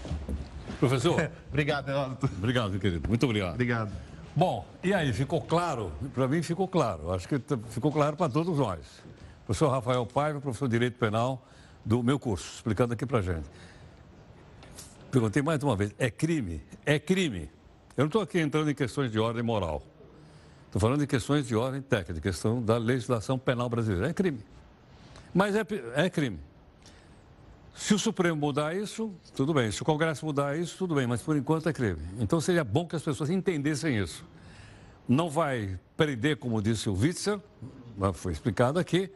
[0.02, 0.38] Claro.
[0.80, 1.30] Professor?
[1.48, 2.26] obrigado, Renato.
[2.38, 3.08] Obrigado, querido.
[3.08, 3.54] Muito obrigado.
[3.54, 3.92] Obrigado.
[4.34, 5.92] Bom, e aí, ficou claro?
[6.14, 7.12] Para mim ficou claro.
[7.12, 8.80] Acho que ficou claro para todos nós.
[9.44, 11.46] Professor Rafael Paiva, professor de Direito Penal
[11.84, 13.44] do meu curso, explicando aqui para gente.
[15.10, 16.62] Perguntei mais uma vez, é crime?
[16.86, 17.50] É crime.
[17.96, 19.82] Eu não estou aqui entrando em questões de ordem moral.
[20.66, 24.08] Estou falando de questões de ordem técnica, questão da legislação penal brasileira.
[24.08, 24.40] É crime.
[25.34, 25.66] Mas é,
[25.96, 26.38] é crime.
[27.74, 29.70] Se o Supremo mudar isso, tudo bem.
[29.70, 31.06] Se o Congresso mudar isso, tudo bem.
[31.06, 32.02] Mas por enquanto é crime.
[32.18, 34.24] Então seria bom que as pessoas entendessem isso.
[35.08, 37.40] Não vai prender, como disse o Witzer,
[38.14, 39.10] foi explicado aqui,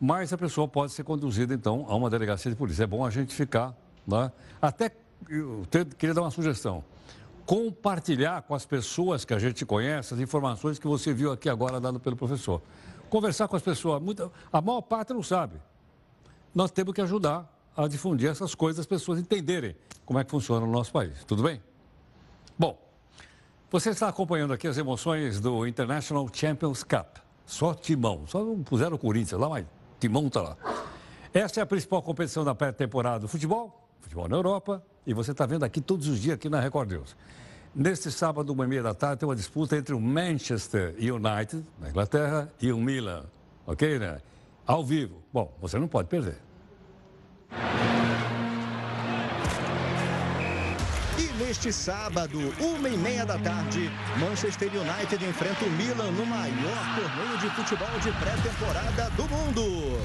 [0.00, 2.84] mas a pessoa pode ser conduzida, então, a uma delegacia de polícia.
[2.84, 3.76] É bom a gente ficar.
[4.06, 4.32] Né?
[4.60, 4.90] Até
[5.28, 6.82] eu queria dar uma sugestão
[7.50, 11.80] compartilhar com as pessoas que a gente conhece as informações que você viu aqui agora
[11.80, 12.62] dado pelo professor.
[13.08, 15.60] Conversar com as pessoas, muita, a maior parte não sabe.
[16.54, 17.52] Nós temos que ajudar
[17.84, 21.24] a difundir essas coisas, as pessoas entenderem como é que funciona no nosso país.
[21.24, 21.62] Tudo bem?
[22.58, 22.78] Bom,
[23.70, 27.18] você está acompanhando aqui as emoções do International Champions Cup.
[27.46, 29.66] Só timão, só não puseram o Corinthians lá, mas
[29.98, 30.56] timão está lá.
[31.32, 35.46] Esta é a principal competição da pré-temporada do futebol, futebol na Europa, e você está
[35.46, 37.16] vendo aqui todos os dias aqui na Record News.
[37.74, 41.88] Neste sábado, uma e meia da tarde, tem uma disputa entre o Manchester United, na
[41.88, 43.24] Inglaterra, e o Milan.
[43.64, 44.20] Ok, né?
[44.66, 45.22] Ao vivo.
[45.32, 46.49] Bom, você não pode perder.
[51.50, 57.38] Neste sábado, uma e meia da tarde, Manchester United enfrenta o Milan no maior torneio
[57.38, 59.98] de futebol de pré-temporada do mundo.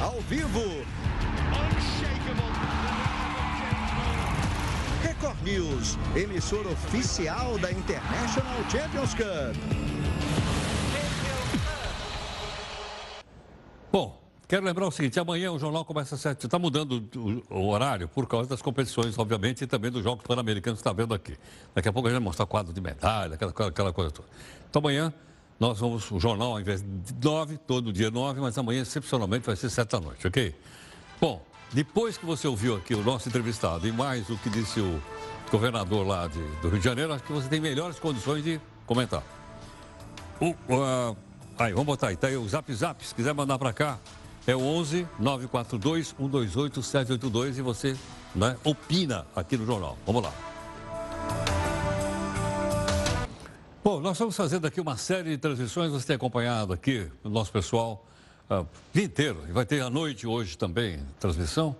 [0.00, 0.86] Ao vivo,
[5.02, 9.56] Record News, emissora oficial da International Champions Cup.
[13.90, 16.46] Bom, quero lembrar o seguinte: amanhã o jornal começa às sete.
[16.46, 17.06] Está mudando
[17.50, 21.14] o, horário por causa das competições, obviamente, e também dos Jogos Pan-Americanos que está vendo
[21.14, 21.36] aqui.
[21.74, 24.28] Daqui a pouco a gente vai mostrar quadro de medalha, aquela, aquela coisa toda.
[24.68, 25.12] Então amanhã
[25.60, 29.56] nós vamos, o jornal, ao invés de nove, todo dia nove, mas amanhã, excepcionalmente, vai
[29.56, 30.54] ser sete da noite, ok?
[31.20, 35.02] Bom, depois que você ouviu aqui o nosso entrevistado e mais o que disse o
[35.50, 39.22] governador lá de, do Rio de Janeiro, acho que você tem melhores condições de comentar.
[40.40, 41.16] O, uh,
[41.58, 43.98] aí, vamos botar aí, tá aí o Zap Zap, se quiser mandar para cá,
[44.50, 47.94] é o 11 942 128 782 e você
[48.34, 49.98] né, opina aqui no jornal.
[50.06, 50.32] Vamos lá.
[53.84, 57.52] Bom, nós estamos fazendo aqui uma série de transmissões, você tem acompanhado aqui o nosso
[57.52, 58.06] pessoal
[58.50, 61.76] uh, dia inteiro, e vai ter à noite hoje também transmissão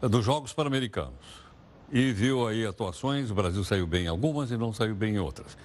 [0.00, 1.44] uh, dos Jogos Pan-Americanos.
[1.92, 5.18] E viu aí atuações, o Brasil saiu bem em algumas e não saiu bem em
[5.18, 5.58] outras.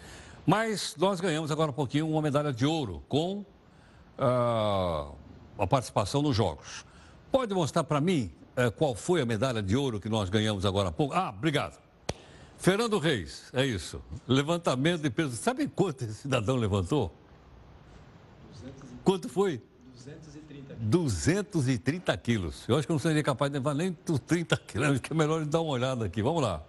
[0.45, 3.45] Mas nós ganhamos agora um pouquinho uma medalha de ouro com
[4.17, 5.20] uh,
[5.61, 6.83] a participação nos Jogos.
[7.31, 10.89] Pode mostrar para mim uh, qual foi a medalha de ouro que nós ganhamos agora
[10.89, 11.13] há pouco?
[11.13, 11.79] Ah, obrigado.
[12.57, 14.01] Fernando Reis, é isso.
[14.27, 15.35] Levantamento de peso.
[15.35, 17.15] Sabe quanto esse cidadão levantou?
[19.03, 19.61] Quanto foi?
[20.79, 22.65] 230 quilos.
[22.67, 25.15] Eu acho que eu não seria capaz de levar nem os 30 quilos, que é
[25.15, 26.23] melhor dar uma olhada aqui.
[26.23, 26.63] Vamos lá.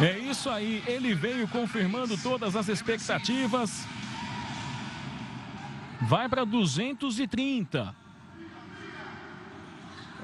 [0.00, 3.84] É isso aí, ele veio confirmando todas as expectativas.
[6.02, 7.94] Vai para 230.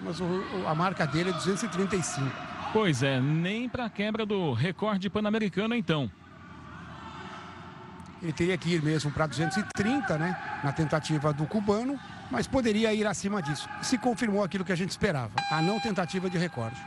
[0.02, 0.26] Mas o,
[0.66, 2.30] a marca dele é 235.
[2.72, 6.10] Pois é, nem para a quebra do recorde pan-americano então
[8.24, 10.60] ele teria que ir mesmo para 230, né?
[10.64, 13.68] Na tentativa do cubano, mas poderia ir acima disso.
[13.82, 16.80] Se confirmou aquilo que a gente esperava, a não tentativa de recorde.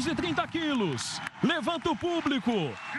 [0.00, 1.20] 230 quilos.
[1.42, 2.50] Levanta o público.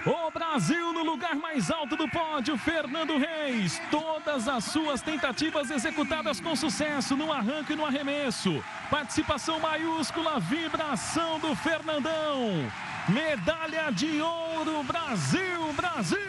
[0.05, 2.55] O Brasil no lugar mais alto do pódio.
[2.57, 3.81] Fernando Reis.
[3.89, 8.63] Todas as suas tentativas executadas com sucesso no arranque e no arremesso.
[8.89, 10.39] Participação maiúscula.
[10.39, 12.71] Vibração do Fernandão.
[13.09, 16.19] Medalha de ouro, Brasil, Brasil,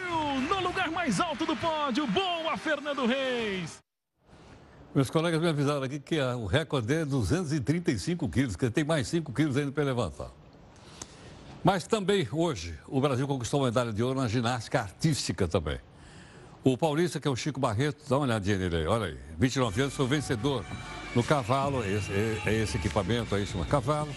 [0.49, 2.07] no lugar mais alto do pódio.
[2.07, 3.77] Boa, Fernando Reis.
[4.95, 9.31] Meus colegas me avisaram aqui que o recorde é 235 quilos, que tem mais 5
[9.31, 10.42] quilos ainda para levantar.
[11.63, 15.79] Mas também hoje o Brasil conquistou uma medalha de ouro na ginástica artística também.
[16.63, 19.81] O paulista, que é o Chico Barreto, dá uma olhadinha nele aí, olha aí, 29
[19.81, 20.65] anos, foi vencedor
[21.15, 24.13] no cavalo, esse, é, é esse equipamento aí, chama cavalo,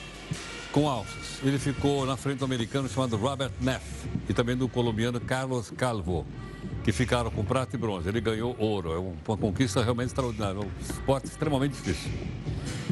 [0.72, 1.40] com alças.
[1.42, 3.84] Ele ficou na frente do americano chamado Robert Neff
[4.28, 6.26] e também do colombiano Carlos Calvo
[6.86, 8.08] que ficaram com prata e bronze.
[8.08, 8.92] Ele ganhou ouro.
[8.92, 10.60] É uma conquista realmente extraordinária.
[10.60, 12.12] É um esporte extremamente difícil.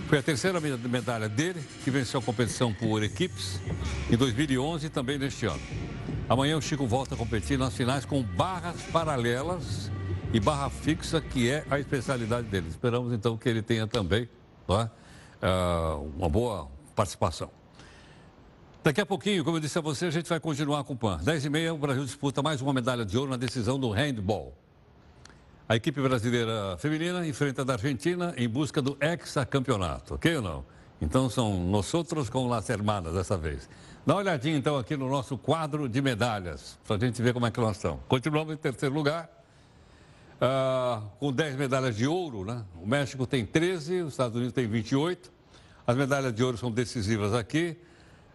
[0.08, 3.60] Foi a terceira medalha dele, que venceu a competição por equipes
[4.10, 5.62] em 2011 e também neste ano.
[6.28, 9.90] Amanhã o Chico volta a competir nas finais com barras paralelas
[10.32, 12.68] e barra fixa, que é a especialidade dele.
[12.68, 14.28] Esperamos então que ele tenha também
[14.68, 14.88] é?
[16.16, 17.50] uma boa participação.
[18.82, 21.18] Daqui a pouquinho, como eu disse a você, a gente vai continuar com o PAN.
[21.22, 24.54] 10 e meia, o Brasil disputa mais uma medalha de ouro na decisão do handball.
[25.66, 30.64] A equipe brasileira feminina enfrenta a da Argentina em busca do hexacampeonato, ok ou não?
[31.00, 33.66] Então são nós outros com as hermanas dessa vez.
[34.06, 37.46] Dá uma olhadinha então aqui no nosso quadro de medalhas, para a gente ver como
[37.46, 38.00] é que nós estamos.
[38.06, 39.30] Continuamos em terceiro lugar,
[40.34, 42.62] uh, com 10 medalhas de ouro, né?
[42.82, 45.32] O México tem 13, os Estados Unidos tem 28.
[45.86, 47.74] As medalhas de ouro são decisivas aqui.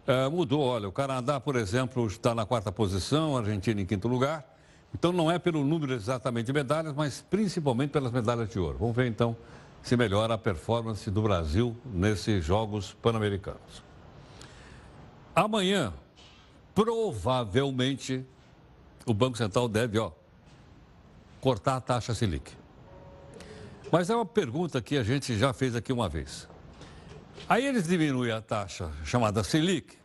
[0.04, 4.08] Uh, mudou, olha, o Canadá, por exemplo, está na quarta posição, a Argentina em quinto
[4.08, 4.49] lugar.
[4.94, 8.78] Então não é pelo número exatamente de medalhas, mas principalmente pelas medalhas de ouro.
[8.78, 9.36] Vamos ver então
[9.82, 13.82] se melhora a performance do Brasil nesses Jogos Pan-Americanos.
[15.34, 15.92] Amanhã,
[16.74, 18.24] provavelmente,
[19.06, 20.10] o Banco Central deve, ó,
[21.40, 22.52] cortar a taxa Selic.
[23.90, 26.48] Mas é uma pergunta que a gente já fez aqui uma vez.
[27.48, 29.96] Aí eles diminuem a taxa chamada Selic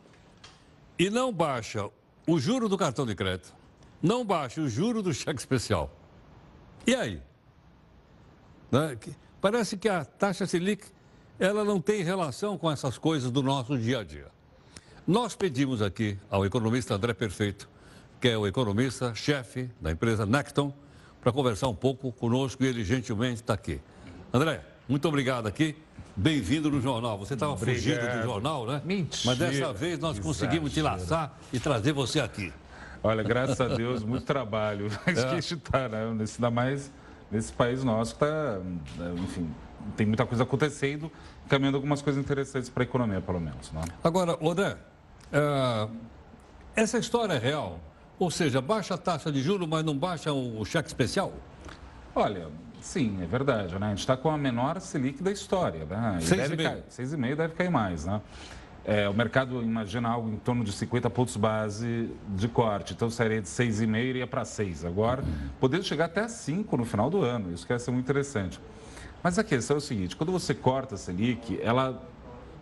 [0.97, 1.89] e não baixa
[2.25, 3.53] o juro do cartão de crédito,
[4.01, 5.91] não baixa o juro do cheque especial.
[6.85, 7.21] E aí?
[8.71, 8.97] Né?
[9.41, 10.85] Parece que a taxa Selic
[11.39, 14.27] ela não tem relação com essas coisas do nosso dia a dia.
[15.05, 17.69] Nós pedimos aqui ao economista André Perfeito,
[18.19, 20.73] que é o economista-chefe da empresa Necton,
[21.21, 23.81] para conversar um pouco conosco e ele gentilmente está aqui.
[24.31, 25.75] André, muito obrigado aqui.
[26.15, 27.17] Bem-vindo no jornal.
[27.17, 28.81] Você estava fugido do jornal, né?
[28.85, 29.23] Mentira.
[29.25, 32.53] Mas dessa vez nós conseguimos te laçar e trazer você aqui.
[33.05, 34.87] Olha, graças a Deus, muito trabalho.
[35.05, 35.29] Mas é.
[35.29, 36.05] que está, né?
[36.09, 36.91] Ainda mais
[37.29, 38.59] nesse país nosso que está,
[39.21, 39.47] enfim,
[39.95, 41.11] tem muita coisa acontecendo,
[41.47, 43.71] caminhando algumas coisas interessantes para a economia, pelo menos.
[43.71, 43.81] Né?
[44.03, 44.75] Agora, André,
[45.31, 45.91] uh,
[46.75, 47.79] essa história é real?
[48.17, 51.33] Ou seja, baixa a taxa de juros, mas não baixa o cheque especial?
[52.15, 52.47] Olha,
[52.81, 53.77] sim, é verdade.
[53.77, 53.87] Né?
[53.87, 55.85] A gente está com a menor Selic da história.
[55.85, 56.17] Né?
[56.21, 58.05] E seis, deve e cair, seis e meio deve cair mais.
[58.05, 58.21] Né?
[58.87, 62.93] É, o mercado imagina algo em torno de 50 pontos base de corte.
[62.93, 64.85] Então, sairia de 6,5 e iria para 6.
[64.85, 65.23] Agora,
[65.59, 67.51] podendo chegar até 5 no final do ano.
[67.51, 68.59] Isso que vai ser muito interessante.
[69.23, 71.99] Mas a questão é o seguinte, quando você corta a Selic, ela,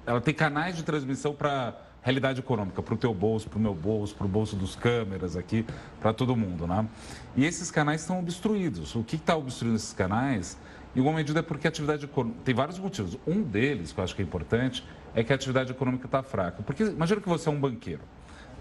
[0.05, 3.73] ela tem canais de transmissão para realidade econômica, para o teu bolso, para o meu
[3.73, 5.65] bolso, para o bolso dos câmeras aqui,
[5.99, 6.87] para todo mundo, né?
[7.35, 8.95] E esses canais estão obstruídos.
[8.95, 10.57] O que está obstruindo esses canais,
[10.95, 12.39] em alguma medida, é porque a atividade econômica...
[12.45, 13.17] Tem vários motivos.
[13.27, 16.63] Um deles, que eu acho que é importante, é que a atividade econômica está fraca.
[16.63, 18.01] Porque imagina que você é um banqueiro,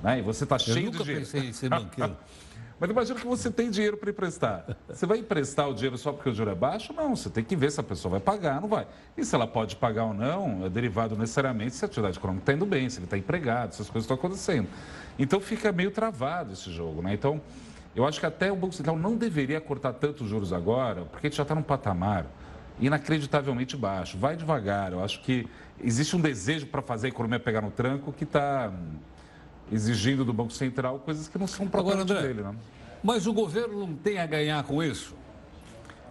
[0.02, 0.18] né?
[0.18, 1.02] E você está cheio de dinheiro.
[1.02, 2.16] Eu nunca pensei em ser banqueiro.
[2.82, 4.76] Mas imagina que você tem dinheiro para emprestar.
[4.88, 6.92] Você vai emprestar o dinheiro só porque o juro é baixo?
[6.92, 8.88] Não, você tem que ver se a pessoa vai pagar, não vai.
[9.16, 12.52] E se ela pode pagar ou não, é derivado necessariamente se a atividade econômica está
[12.54, 14.66] indo bem, se ele está empregado, se as coisas estão acontecendo.
[15.16, 17.14] Então fica meio travado esse jogo, né?
[17.14, 17.40] Então,
[17.94, 21.30] eu acho que até o Banco Central não deveria cortar tantos juros agora, porque a
[21.30, 22.26] gente já está num patamar
[22.80, 24.18] inacreditavelmente baixo.
[24.18, 24.92] Vai devagar.
[24.92, 25.48] Eu acho que
[25.80, 28.72] existe um desejo para fazer a economia pegar no tranco que está
[29.70, 32.48] exigindo do Banco Central coisas que não são propriamente Agora, André, dele.
[32.48, 32.54] Né?
[33.02, 35.14] Mas o governo não tem a ganhar com isso?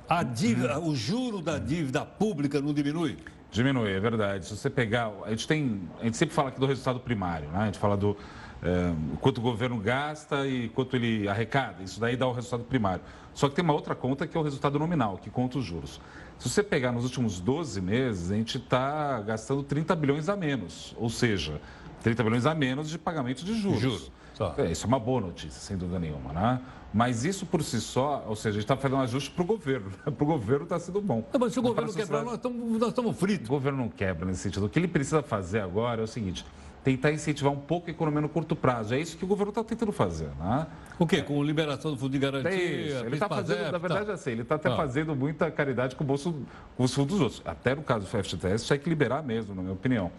[0.10, 3.18] A dívida, o juro da dívida pública não diminui?
[3.52, 4.46] Diminui, é verdade.
[4.46, 7.60] Se você pegar, a gente tem, a gente sempre fala aqui do resultado primário, né?
[7.60, 8.18] A gente fala do
[8.64, 11.84] é, quanto o governo gasta e quanto ele arrecada.
[11.84, 13.04] Isso daí dá o resultado primário.
[13.34, 16.00] Só que tem uma outra conta que é o resultado nominal, que conta os juros.
[16.38, 20.96] Se você pegar nos últimos 12 meses, a gente está gastando 30 bilhões a menos.
[20.98, 21.62] Ou seja,
[22.02, 23.80] 30 bilhões a menos de pagamento de juros.
[23.80, 24.12] Juros.
[24.58, 26.62] É, isso é uma boa notícia, sem dúvida nenhuma, né?
[26.94, 29.46] Mas isso por si só, ou seja, a gente está fazendo um ajuste para o
[29.46, 29.92] governo.
[29.92, 31.24] Para o governo está sendo bom.
[31.32, 33.48] Não, mas se o governo quebrar, nós estamos, nós estamos fritos.
[33.48, 34.66] O governo não quebra nesse sentido.
[34.66, 36.46] O que ele precisa fazer agora é o seguinte:
[36.84, 38.94] tentar incentivar um pouco a economia no curto prazo.
[38.94, 40.30] É isso que o governo está tentando fazer.
[40.40, 40.68] Né?
[40.98, 41.22] O quê?
[41.22, 42.52] Com liberação do fundo de garantia?
[42.52, 44.14] É ele está fazendo, na verdade, tá.
[44.14, 44.76] assim, ele está até ah.
[44.76, 46.44] fazendo muita caridade com o bolso,
[46.76, 47.42] com os fundos dos outros.
[47.46, 50.12] Até no caso do FGTS, tinha que liberar mesmo, na minha opinião.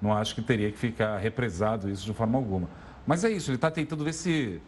[0.00, 2.68] Não acho que teria que ficar represado isso de forma alguma.
[3.06, 4.60] Mas é isso, ele está tentando ver se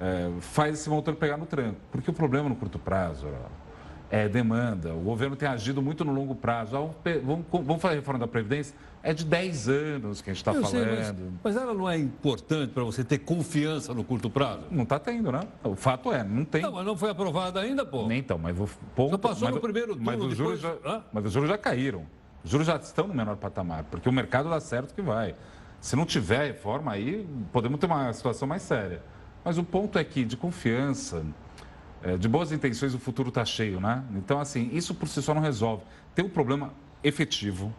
[0.00, 1.80] é, faz esse motor pegar no tranco.
[1.90, 3.26] Porque o problema no curto prazo
[4.10, 4.92] é demanda.
[4.94, 6.72] O governo tem agido muito no longo prazo.
[7.24, 8.74] Vamos, vamos fazer a reforma da Previdência?
[9.04, 10.70] É de 10 anos que a gente está falando.
[10.70, 14.62] Sei, mas, mas, ela não é importante para você ter confiança no curto prazo?
[14.70, 15.40] Não está tendo, né?
[15.64, 16.62] O fato é, não tem.
[16.62, 18.06] Não, mas não foi aprovada ainda, pô.
[18.06, 19.10] Nem então, mas o ponto...
[19.10, 22.06] Só passou mas, no primeiro turno, mas os, juros já, mas os juros já caíram.
[22.44, 25.34] Os juros já estão no menor patamar, porque o mercado dá certo que vai.
[25.80, 29.02] Se não tiver reforma, aí podemos ter uma situação mais séria.
[29.44, 31.24] Mas o ponto é que, de confiança,
[32.02, 34.04] é, de boas intenções, o futuro está cheio, né?
[34.14, 35.82] Então, assim, isso por si só não resolve.
[36.14, 36.72] Tem um problema
[37.02, 37.74] efetivo,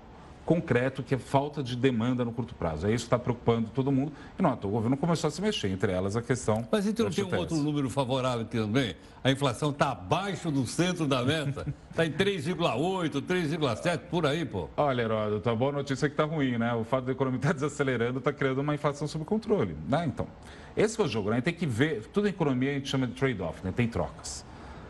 [0.46, 2.88] concreto, que é falta de demanda no curto prazo.
[2.88, 4.12] É isso que está preocupando todo mundo.
[4.38, 6.68] E nota, o governo começou a se mexer, entre elas a questão.
[6.72, 8.96] Mas então tem um outro número favorável aqui também.
[9.24, 11.66] A inflação está abaixo do centro da meta.
[11.90, 14.70] Está em 3,8, 3,7, por aí, pô.
[14.76, 16.74] Olha, Heródoto, a boa notícia é que está ruim, né?
[16.74, 19.78] O fato da economia estar tá desacelerando está criando uma inflação sob controle.
[19.88, 20.04] Né?
[20.06, 20.28] Então,
[20.76, 21.40] esse é o jogo, né?
[21.40, 22.06] Tem que ver.
[22.08, 23.72] Tudo em economia a gente chama de trade-off, né?
[23.74, 24.44] Tem trocas.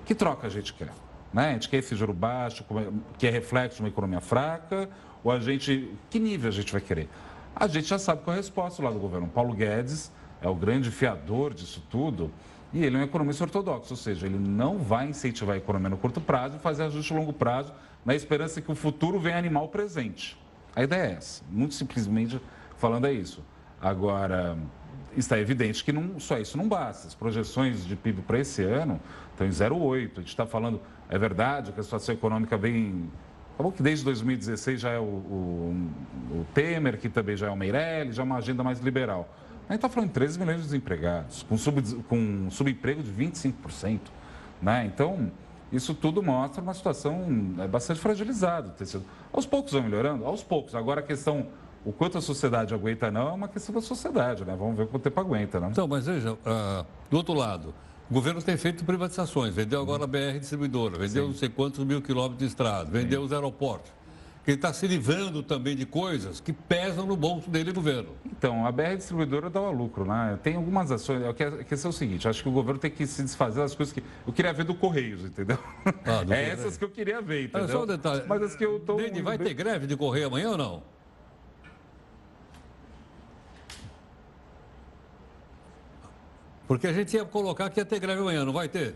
[0.03, 0.89] Que troca a gente quer?
[1.31, 1.49] Né?
[1.49, 2.65] A gente quer esse juro baixo,
[3.17, 4.89] que é reflexo de uma economia fraca,
[5.23, 5.91] ou a gente.
[6.09, 7.09] Que nível a gente vai querer?
[7.55, 9.27] A gente já sabe qual é a resposta lá do governo.
[9.27, 10.11] Paulo Guedes
[10.41, 12.31] é o grande fiador disso tudo.
[12.73, 15.97] E ele é um economista ortodoxo, ou seja, ele não vai incentivar a economia no
[15.97, 17.71] curto prazo e fazer ajuste a longo prazo,
[18.03, 20.35] na esperança que o futuro venha animar o presente.
[20.75, 21.43] A ideia é essa.
[21.51, 22.41] Muito simplesmente
[22.75, 23.43] falando é isso.
[23.79, 24.57] Agora,
[25.15, 27.07] está evidente que não, só isso não basta.
[27.07, 28.99] As projeções de PIB para esse ano
[29.31, 30.11] estão em 0,8.
[30.13, 33.11] A gente está falando, é verdade que a situação econômica vem
[33.53, 35.87] Acabou que desde 2016 já é o, o,
[36.31, 39.29] o, Temer, que também já é o Meirelles, já é uma agenda mais liberal.
[39.69, 43.99] A gente está falando de 13 milhões de desempregados, com, sub, com subemprego de 25%.
[44.61, 44.85] Né?
[44.85, 45.31] Então,
[45.71, 47.25] isso tudo mostra uma situação
[47.59, 48.73] é, bastante fragilizada.
[49.31, 50.25] Aos poucos vai melhorando?
[50.25, 50.73] Aos poucos.
[50.75, 51.47] Agora a questão,
[51.85, 54.55] o quanto a sociedade aguenta não, é uma questão da sociedade, né?
[54.57, 55.69] Vamos ver quanto tempo aguenta, né?
[55.71, 57.73] Então, mas veja, uh, do outro lado,
[58.09, 61.29] o governo tem feito privatizações, vendeu agora a BR distribuidora, vendeu Sim.
[61.31, 63.25] não sei quantos mil quilômetros de estrada, vendeu Sim.
[63.27, 63.91] os aeroportos.
[64.45, 68.09] Ele está se livrando também de coisas que pesam no bolso dele, governo.
[68.25, 70.37] Então, a BR distribuidora dá lucro, né?
[70.43, 71.23] Tem algumas ações.
[71.23, 71.33] A
[71.63, 74.03] questão é o seguinte: acho que o governo tem que se desfazer das coisas que.
[74.27, 75.57] Eu queria ver do Correios, entendeu?
[75.85, 76.51] Ah, do é Correio.
[76.51, 77.69] essas que eu queria ver, entendeu?
[77.69, 78.23] só um detalhe.
[78.27, 78.95] Mas as que eu tô.
[78.97, 80.83] Dede, vai ter greve de Correio amanhã ou não?
[86.73, 88.95] Porque a gente ia colocar que ia ter greve amanhã, não vai ter?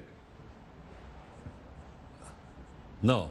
[3.04, 3.30] Não.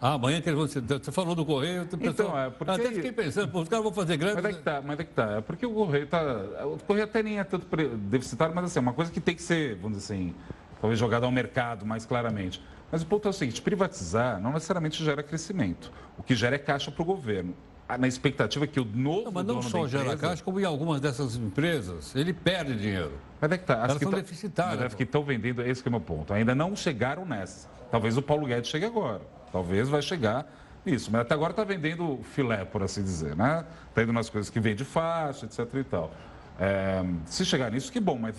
[0.00, 0.98] Ah, amanhã que eles vão.
[0.98, 2.72] Você falou do Correio, então, pessoal, é porque...
[2.72, 4.42] até fiquei pensando, os caras vão fazer greve.
[4.42, 5.30] Mas é que tá, mas é que tá.
[5.36, 6.20] É porque o Correio tá.
[6.66, 7.64] O Correio até nem é tanto
[7.96, 10.34] deficitário, mas assim, é uma coisa que tem que ser, vamos dizer assim,
[10.80, 12.60] talvez jogada ao mercado mais claramente.
[12.90, 15.92] Mas o ponto é o seguinte: privatizar não necessariamente gera crescimento.
[16.18, 17.54] O que gera é caixa para o governo
[17.98, 19.24] na expectativa que o novo.
[19.24, 20.28] Não, mas não só gera empresa...
[20.28, 23.12] caixa, como em algumas dessas empresas, ele perde dinheiro.
[23.40, 23.74] Mas é que tá.
[23.74, 24.16] As Elas que são tá...
[24.18, 24.82] deficitárias.
[24.82, 26.32] As que estão vendendo, esse que é o meu ponto.
[26.32, 27.68] Ainda não chegaram nessa.
[27.90, 29.20] Talvez o Paulo Guedes chegue agora.
[29.52, 30.46] Talvez vai chegar
[30.84, 31.10] nisso.
[31.12, 33.64] Mas até agora está vendendo filé, por assim dizer, né?
[33.88, 35.74] Está indo nas coisas que vende fácil, etc.
[35.74, 36.12] e tal.
[36.58, 37.04] É...
[37.26, 38.34] se chegar nisso, que bom, mas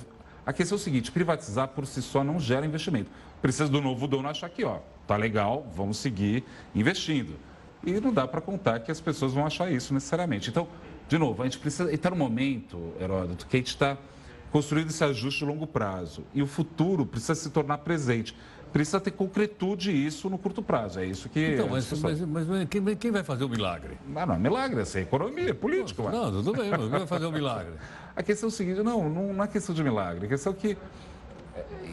[0.46, 3.10] a questão é o seguinte: privatizar por si só não gera investimento.
[3.42, 6.44] Precisa do novo dono achar que, ó, tá legal, vamos seguir
[6.74, 7.36] investindo.
[7.86, 10.50] E não dá para contar que as pessoas vão achar isso necessariamente.
[10.50, 10.68] Então,
[11.08, 13.98] de novo, a gente precisa estar no momento, Heródoto, que a gente está
[14.52, 16.24] construindo esse ajuste de longo prazo.
[16.34, 18.36] E o futuro precisa se tornar presente.
[18.74, 21.00] Precisa ter concretude isso no curto prazo.
[21.00, 21.54] É isso que.
[21.54, 22.20] Então, mas, pessoas...
[22.22, 23.98] mas, mas quem, quem, vai fazer o milagre?
[24.08, 26.04] Não, não é milagre, é economia, é político.
[26.04, 27.74] Não, não, tudo bem, mas quem vai fazer o milagre?
[28.16, 30.26] A questão é o seguinte: não, não é questão de milagre.
[30.26, 30.78] A questão é que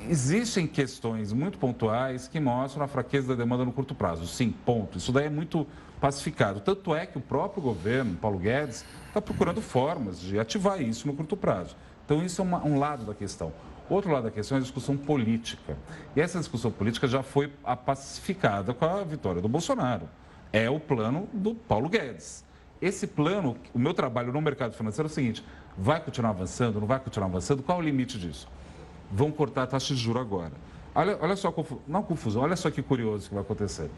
[0.08, 4.26] existem questões muito pontuais que mostram a fraqueza da demanda no curto prazo.
[4.26, 4.98] Sim, ponto.
[4.98, 5.66] Isso daí é muito
[6.00, 6.60] pacificado.
[6.60, 11.14] Tanto é que o próprio governo, Paulo Guedes, está procurando formas de ativar isso no
[11.14, 11.76] curto prazo.
[12.04, 13.52] Então, isso é uma, um lado da questão.
[13.88, 15.76] Outro lado da questão é a discussão política.
[16.16, 17.48] E essa discussão política já foi
[17.86, 20.08] pacificada com a vitória do Bolsonaro.
[20.52, 22.44] É o plano do Paulo Guedes.
[22.80, 25.44] Esse plano, o meu trabalho no mercado financeiro é o seguinte:
[25.78, 27.62] vai continuar avançando, não vai continuar avançando?
[27.62, 28.48] Qual é o limite disso?
[29.12, 30.52] Vão cortar a taxa de juros agora.
[30.94, 31.54] Olha, olha só,
[31.86, 33.90] não confusão, olha só que curioso que vai acontecer.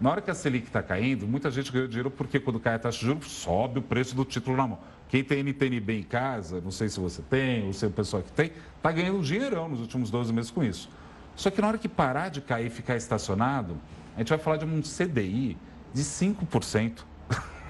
[0.00, 2.78] Na hora que a Selic está caindo, muita gente ganhou dinheiro porque quando cai a
[2.78, 4.78] taxa de juros, sobe o preço do título na mão.
[5.08, 8.22] Quem tem NTNB em casa, não sei se você tem, ou se é o pessoal
[8.22, 10.90] que tem, está ganhando um dinheirão nos últimos 12 meses com isso.
[11.34, 13.76] Só que na hora que parar de cair e ficar estacionado,
[14.14, 15.56] a gente vai falar de um CDI
[15.94, 17.04] de 5%.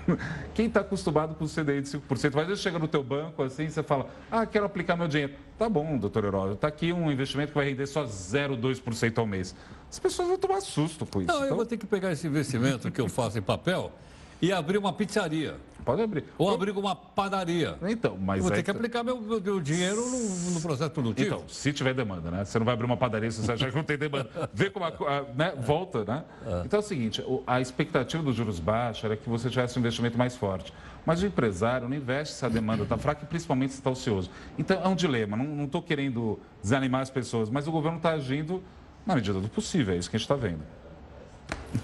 [0.55, 3.65] Quem está acostumado com o CDI de 5%, vai vezes chega no teu banco assim
[3.65, 5.35] e você fala, ah, quero aplicar meu dinheiro.
[5.59, 9.55] Tá bom, doutor Herói, está aqui um investimento que vai render só 0,2% ao mês.
[9.91, 11.29] As pessoas vão tomar susto com isso.
[11.29, 11.49] Não, então...
[11.49, 13.93] eu vou ter que pegar esse investimento que eu faço em papel
[14.41, 15.57] e abrir uma pizzaria.
[15.87, 16.25] Pode abrir.
[16.37, 17.79] Ou abrir uma padaria.
[17.83, 18.39] Então, mas.
[18.39, 21.37] Eu vou ter que aplicar meu, meu, meu dinheiro no, no, processo produtivo.
[21.37, 22.45] Então, se tiver demanda, né?
[22.45, 24.29] Você não vai abrir uma padaria se você achar que não tem demanda.
[24.53, 25.55] Vê como a, a né?
[25.57, 26.25] volta, né?
[26.45, 26.63] É.
[26.65, 30.19] Então é o seguinte: a expectativa dos juros baixos era que você tivesse um investimento
[30.19, 30.73] mais forte.
[31.07, 34.29] Mas o empresário não investe se a demanda está fraca e principalmente se está ocioso.
[34.59, 35.37] Então é um dilema.
[35.37, 38.61] Não estou querendo desanimar as pessoas, mas o governo está agindo
[39.07, 39.95] na medida do possível.
[39.95, 40.63] É isso que a gente está vendo.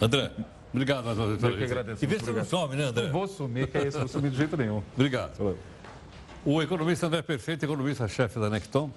[0.00, 0.32] André.
[0.72, 1.06] Obrigado.
[1.08, 2.04] Eu que agradeço.
[2.04, 3.04] E vê se não some, né, André?
[3.04, 4.82] Não vou sumir, que é isso, não vou sumir de jeito nenhum.
[4.94, 5.36] Obrigado.
[5.36, 5.58] Valeu.
[6.44, 8.90] O economista André Perfeito, economista-chefe da Necton.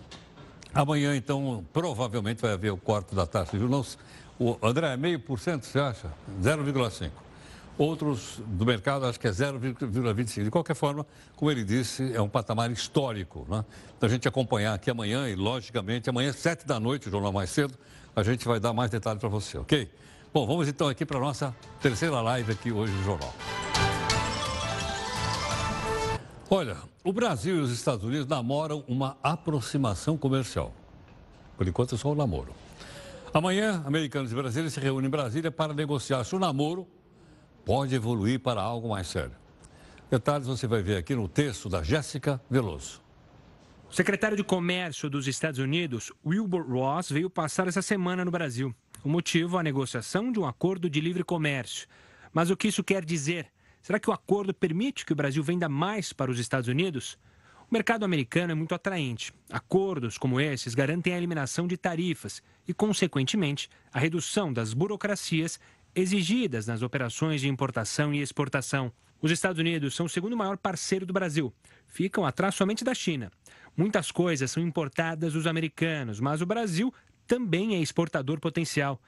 [0.73, 3.97] Amanhã, então, provavelmente vai haver o quarto da taxa de juros.
[4.39, 6.11] O André, é meio por cento, você acha?
[6.41, 7.11] 0,5.
[7.77, 10.43] outros do mercado acho que é 0,25.
[10.43, 11.05] De qualquer forma,
[11.35, 13.45] como ele disse, é um patamar histórico.
[13.49, 13.63] Né?
[13.97, 17.49] Então a gente acompanhar aqui amanhã e, logicamente, amanhã, sete da noite, o jornal mais
[17.49, 17.75] cedo,
[18.15, 19.89] a gente vai dar mais detalhes para você, ok?
[20.35, 23.33] Bom, vamos então aqui para a nossa terceira live aqui hoje no jornal.
[26.49, 26.75] Olha,
[27.05, 30.73] o Brasil e os Estados Unidos namoram uma aproximação comercial.
[31.55, 32.53] Por enquanto é só o namoro.
[33.33, 36.85] Amanhã, americanos e brasileiros se reúnem em Brasília para negociar se o namoro
[37.63, 39.37] pode evoluir para algo mais sério.
[40.11, 43.01] Detalhes você vai ver aqui no texto da Jéssica Veloso.
[43.89, 48.75] O secretário de Comércio dos Estados Unidos, Wilbur Ross, veio passar essa semana no Brasil.
[49.05, 51.87] O motivo, a negociação de um acordo de livre comércio.
[52.33, 53.45] Mas o que isso quer dizer?
[53.79, 57.15] Será que o acordo permite que o Brasil venda mais para os Estados Unidos?
[57.69, 59.31] O mercado americano é muito atraente.
[59.47, 65.59] Acordos como esses garantem a eliminação de tarifas e, consequentemente, a redução das burocracias
[65.93, 68.91] exigidas nas operações de importação e exportação.
[69.21, 71.53] Os Estados Unidos são o segundo maior parceiro do Brasil.
[71.85, 73.31] Ficam atrás somente da China.
[73.77, 76.91] Muitas coisas são importadas dos americanos, mas o Brasil
[77.27, 79.01] também é exportador potencial.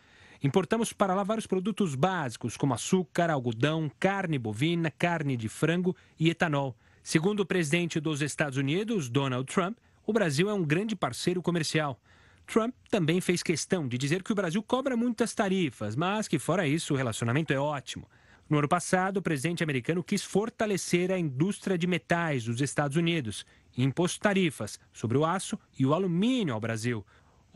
[0.43, 6.29] Importamos para lá vários produtos básicos, como açúcar, algodão, carne bovina, carne de frango e
[6.29, 6.75] etanol.
[7.01, 11.99] Segundo o presidente dos Estados Unidos, Donald Trump, o Brasil é um grande parceiro comercial.
[12.45, 16.67] Trump também fez questão de dizer que o Brasil cobra muitas tarifas, mas que, fora
[16.67, 18.07] isso, o relacionamento é ótimo.
[18.49, 23.45] No ano passado, o presidente americano quis fortalecer a indústria de metais dos Estados Unidos
[23.75, 27.05] e impôs tarifas sobre o aço e o alumínio ao Brasil.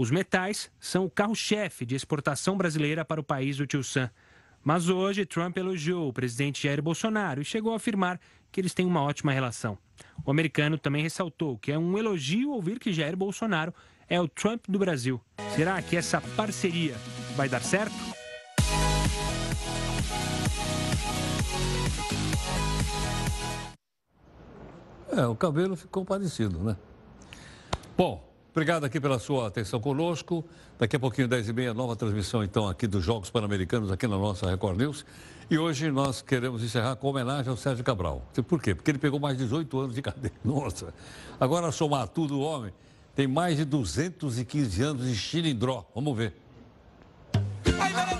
[0.01, 4.09] Os metais são o carro-chefe de exportação brasileira para o país do Tio Sam.
[4.63, 8.19] Mas hoje, Trump elogiou o presidente Jair Bolsonaro e chegou a afirmar
[8.51, 9.77] que eles têm uma ótima relação.
[10.25, 13.71] O americano também ressaltou que é um elogio ouvir que Jair Bolsonaro
[14.09, 15.21] é o Trump do Brasil.
[15.55, 16.95] Será que essa parceria
[17.35, 17.93] vai dar certo?
[25.11, 26.75] É, o cabelo ficou parecido, né?
[27.95, 30.43] Bom, Obrigado aqui pela sua atenção conosco.
[30.77, 34.77] Daqui a pouquinho, 10h30, nova transmissão, então, aqui dos Jogos Pan-Americanos, aqui na nossa Record
[34.77, 35.05] News.
[35.49, 38.25] E hoje nós queremos encerrar com homenagem ao Sérgio Cabral.
[38.47, 38.75] Por quê?
[38.75, 40.33] Porque ele pegou mais de 18 anos de cadeia.
[40.43, 40.93] Nossa!
[41.39, 42.73] Agora, somar tudo, o homem
[43.15, 45.85] tem mais de 215 anos de chilindró.
[45.95, 46.33] Vamos ver.
[47.91, 48.10] gritar.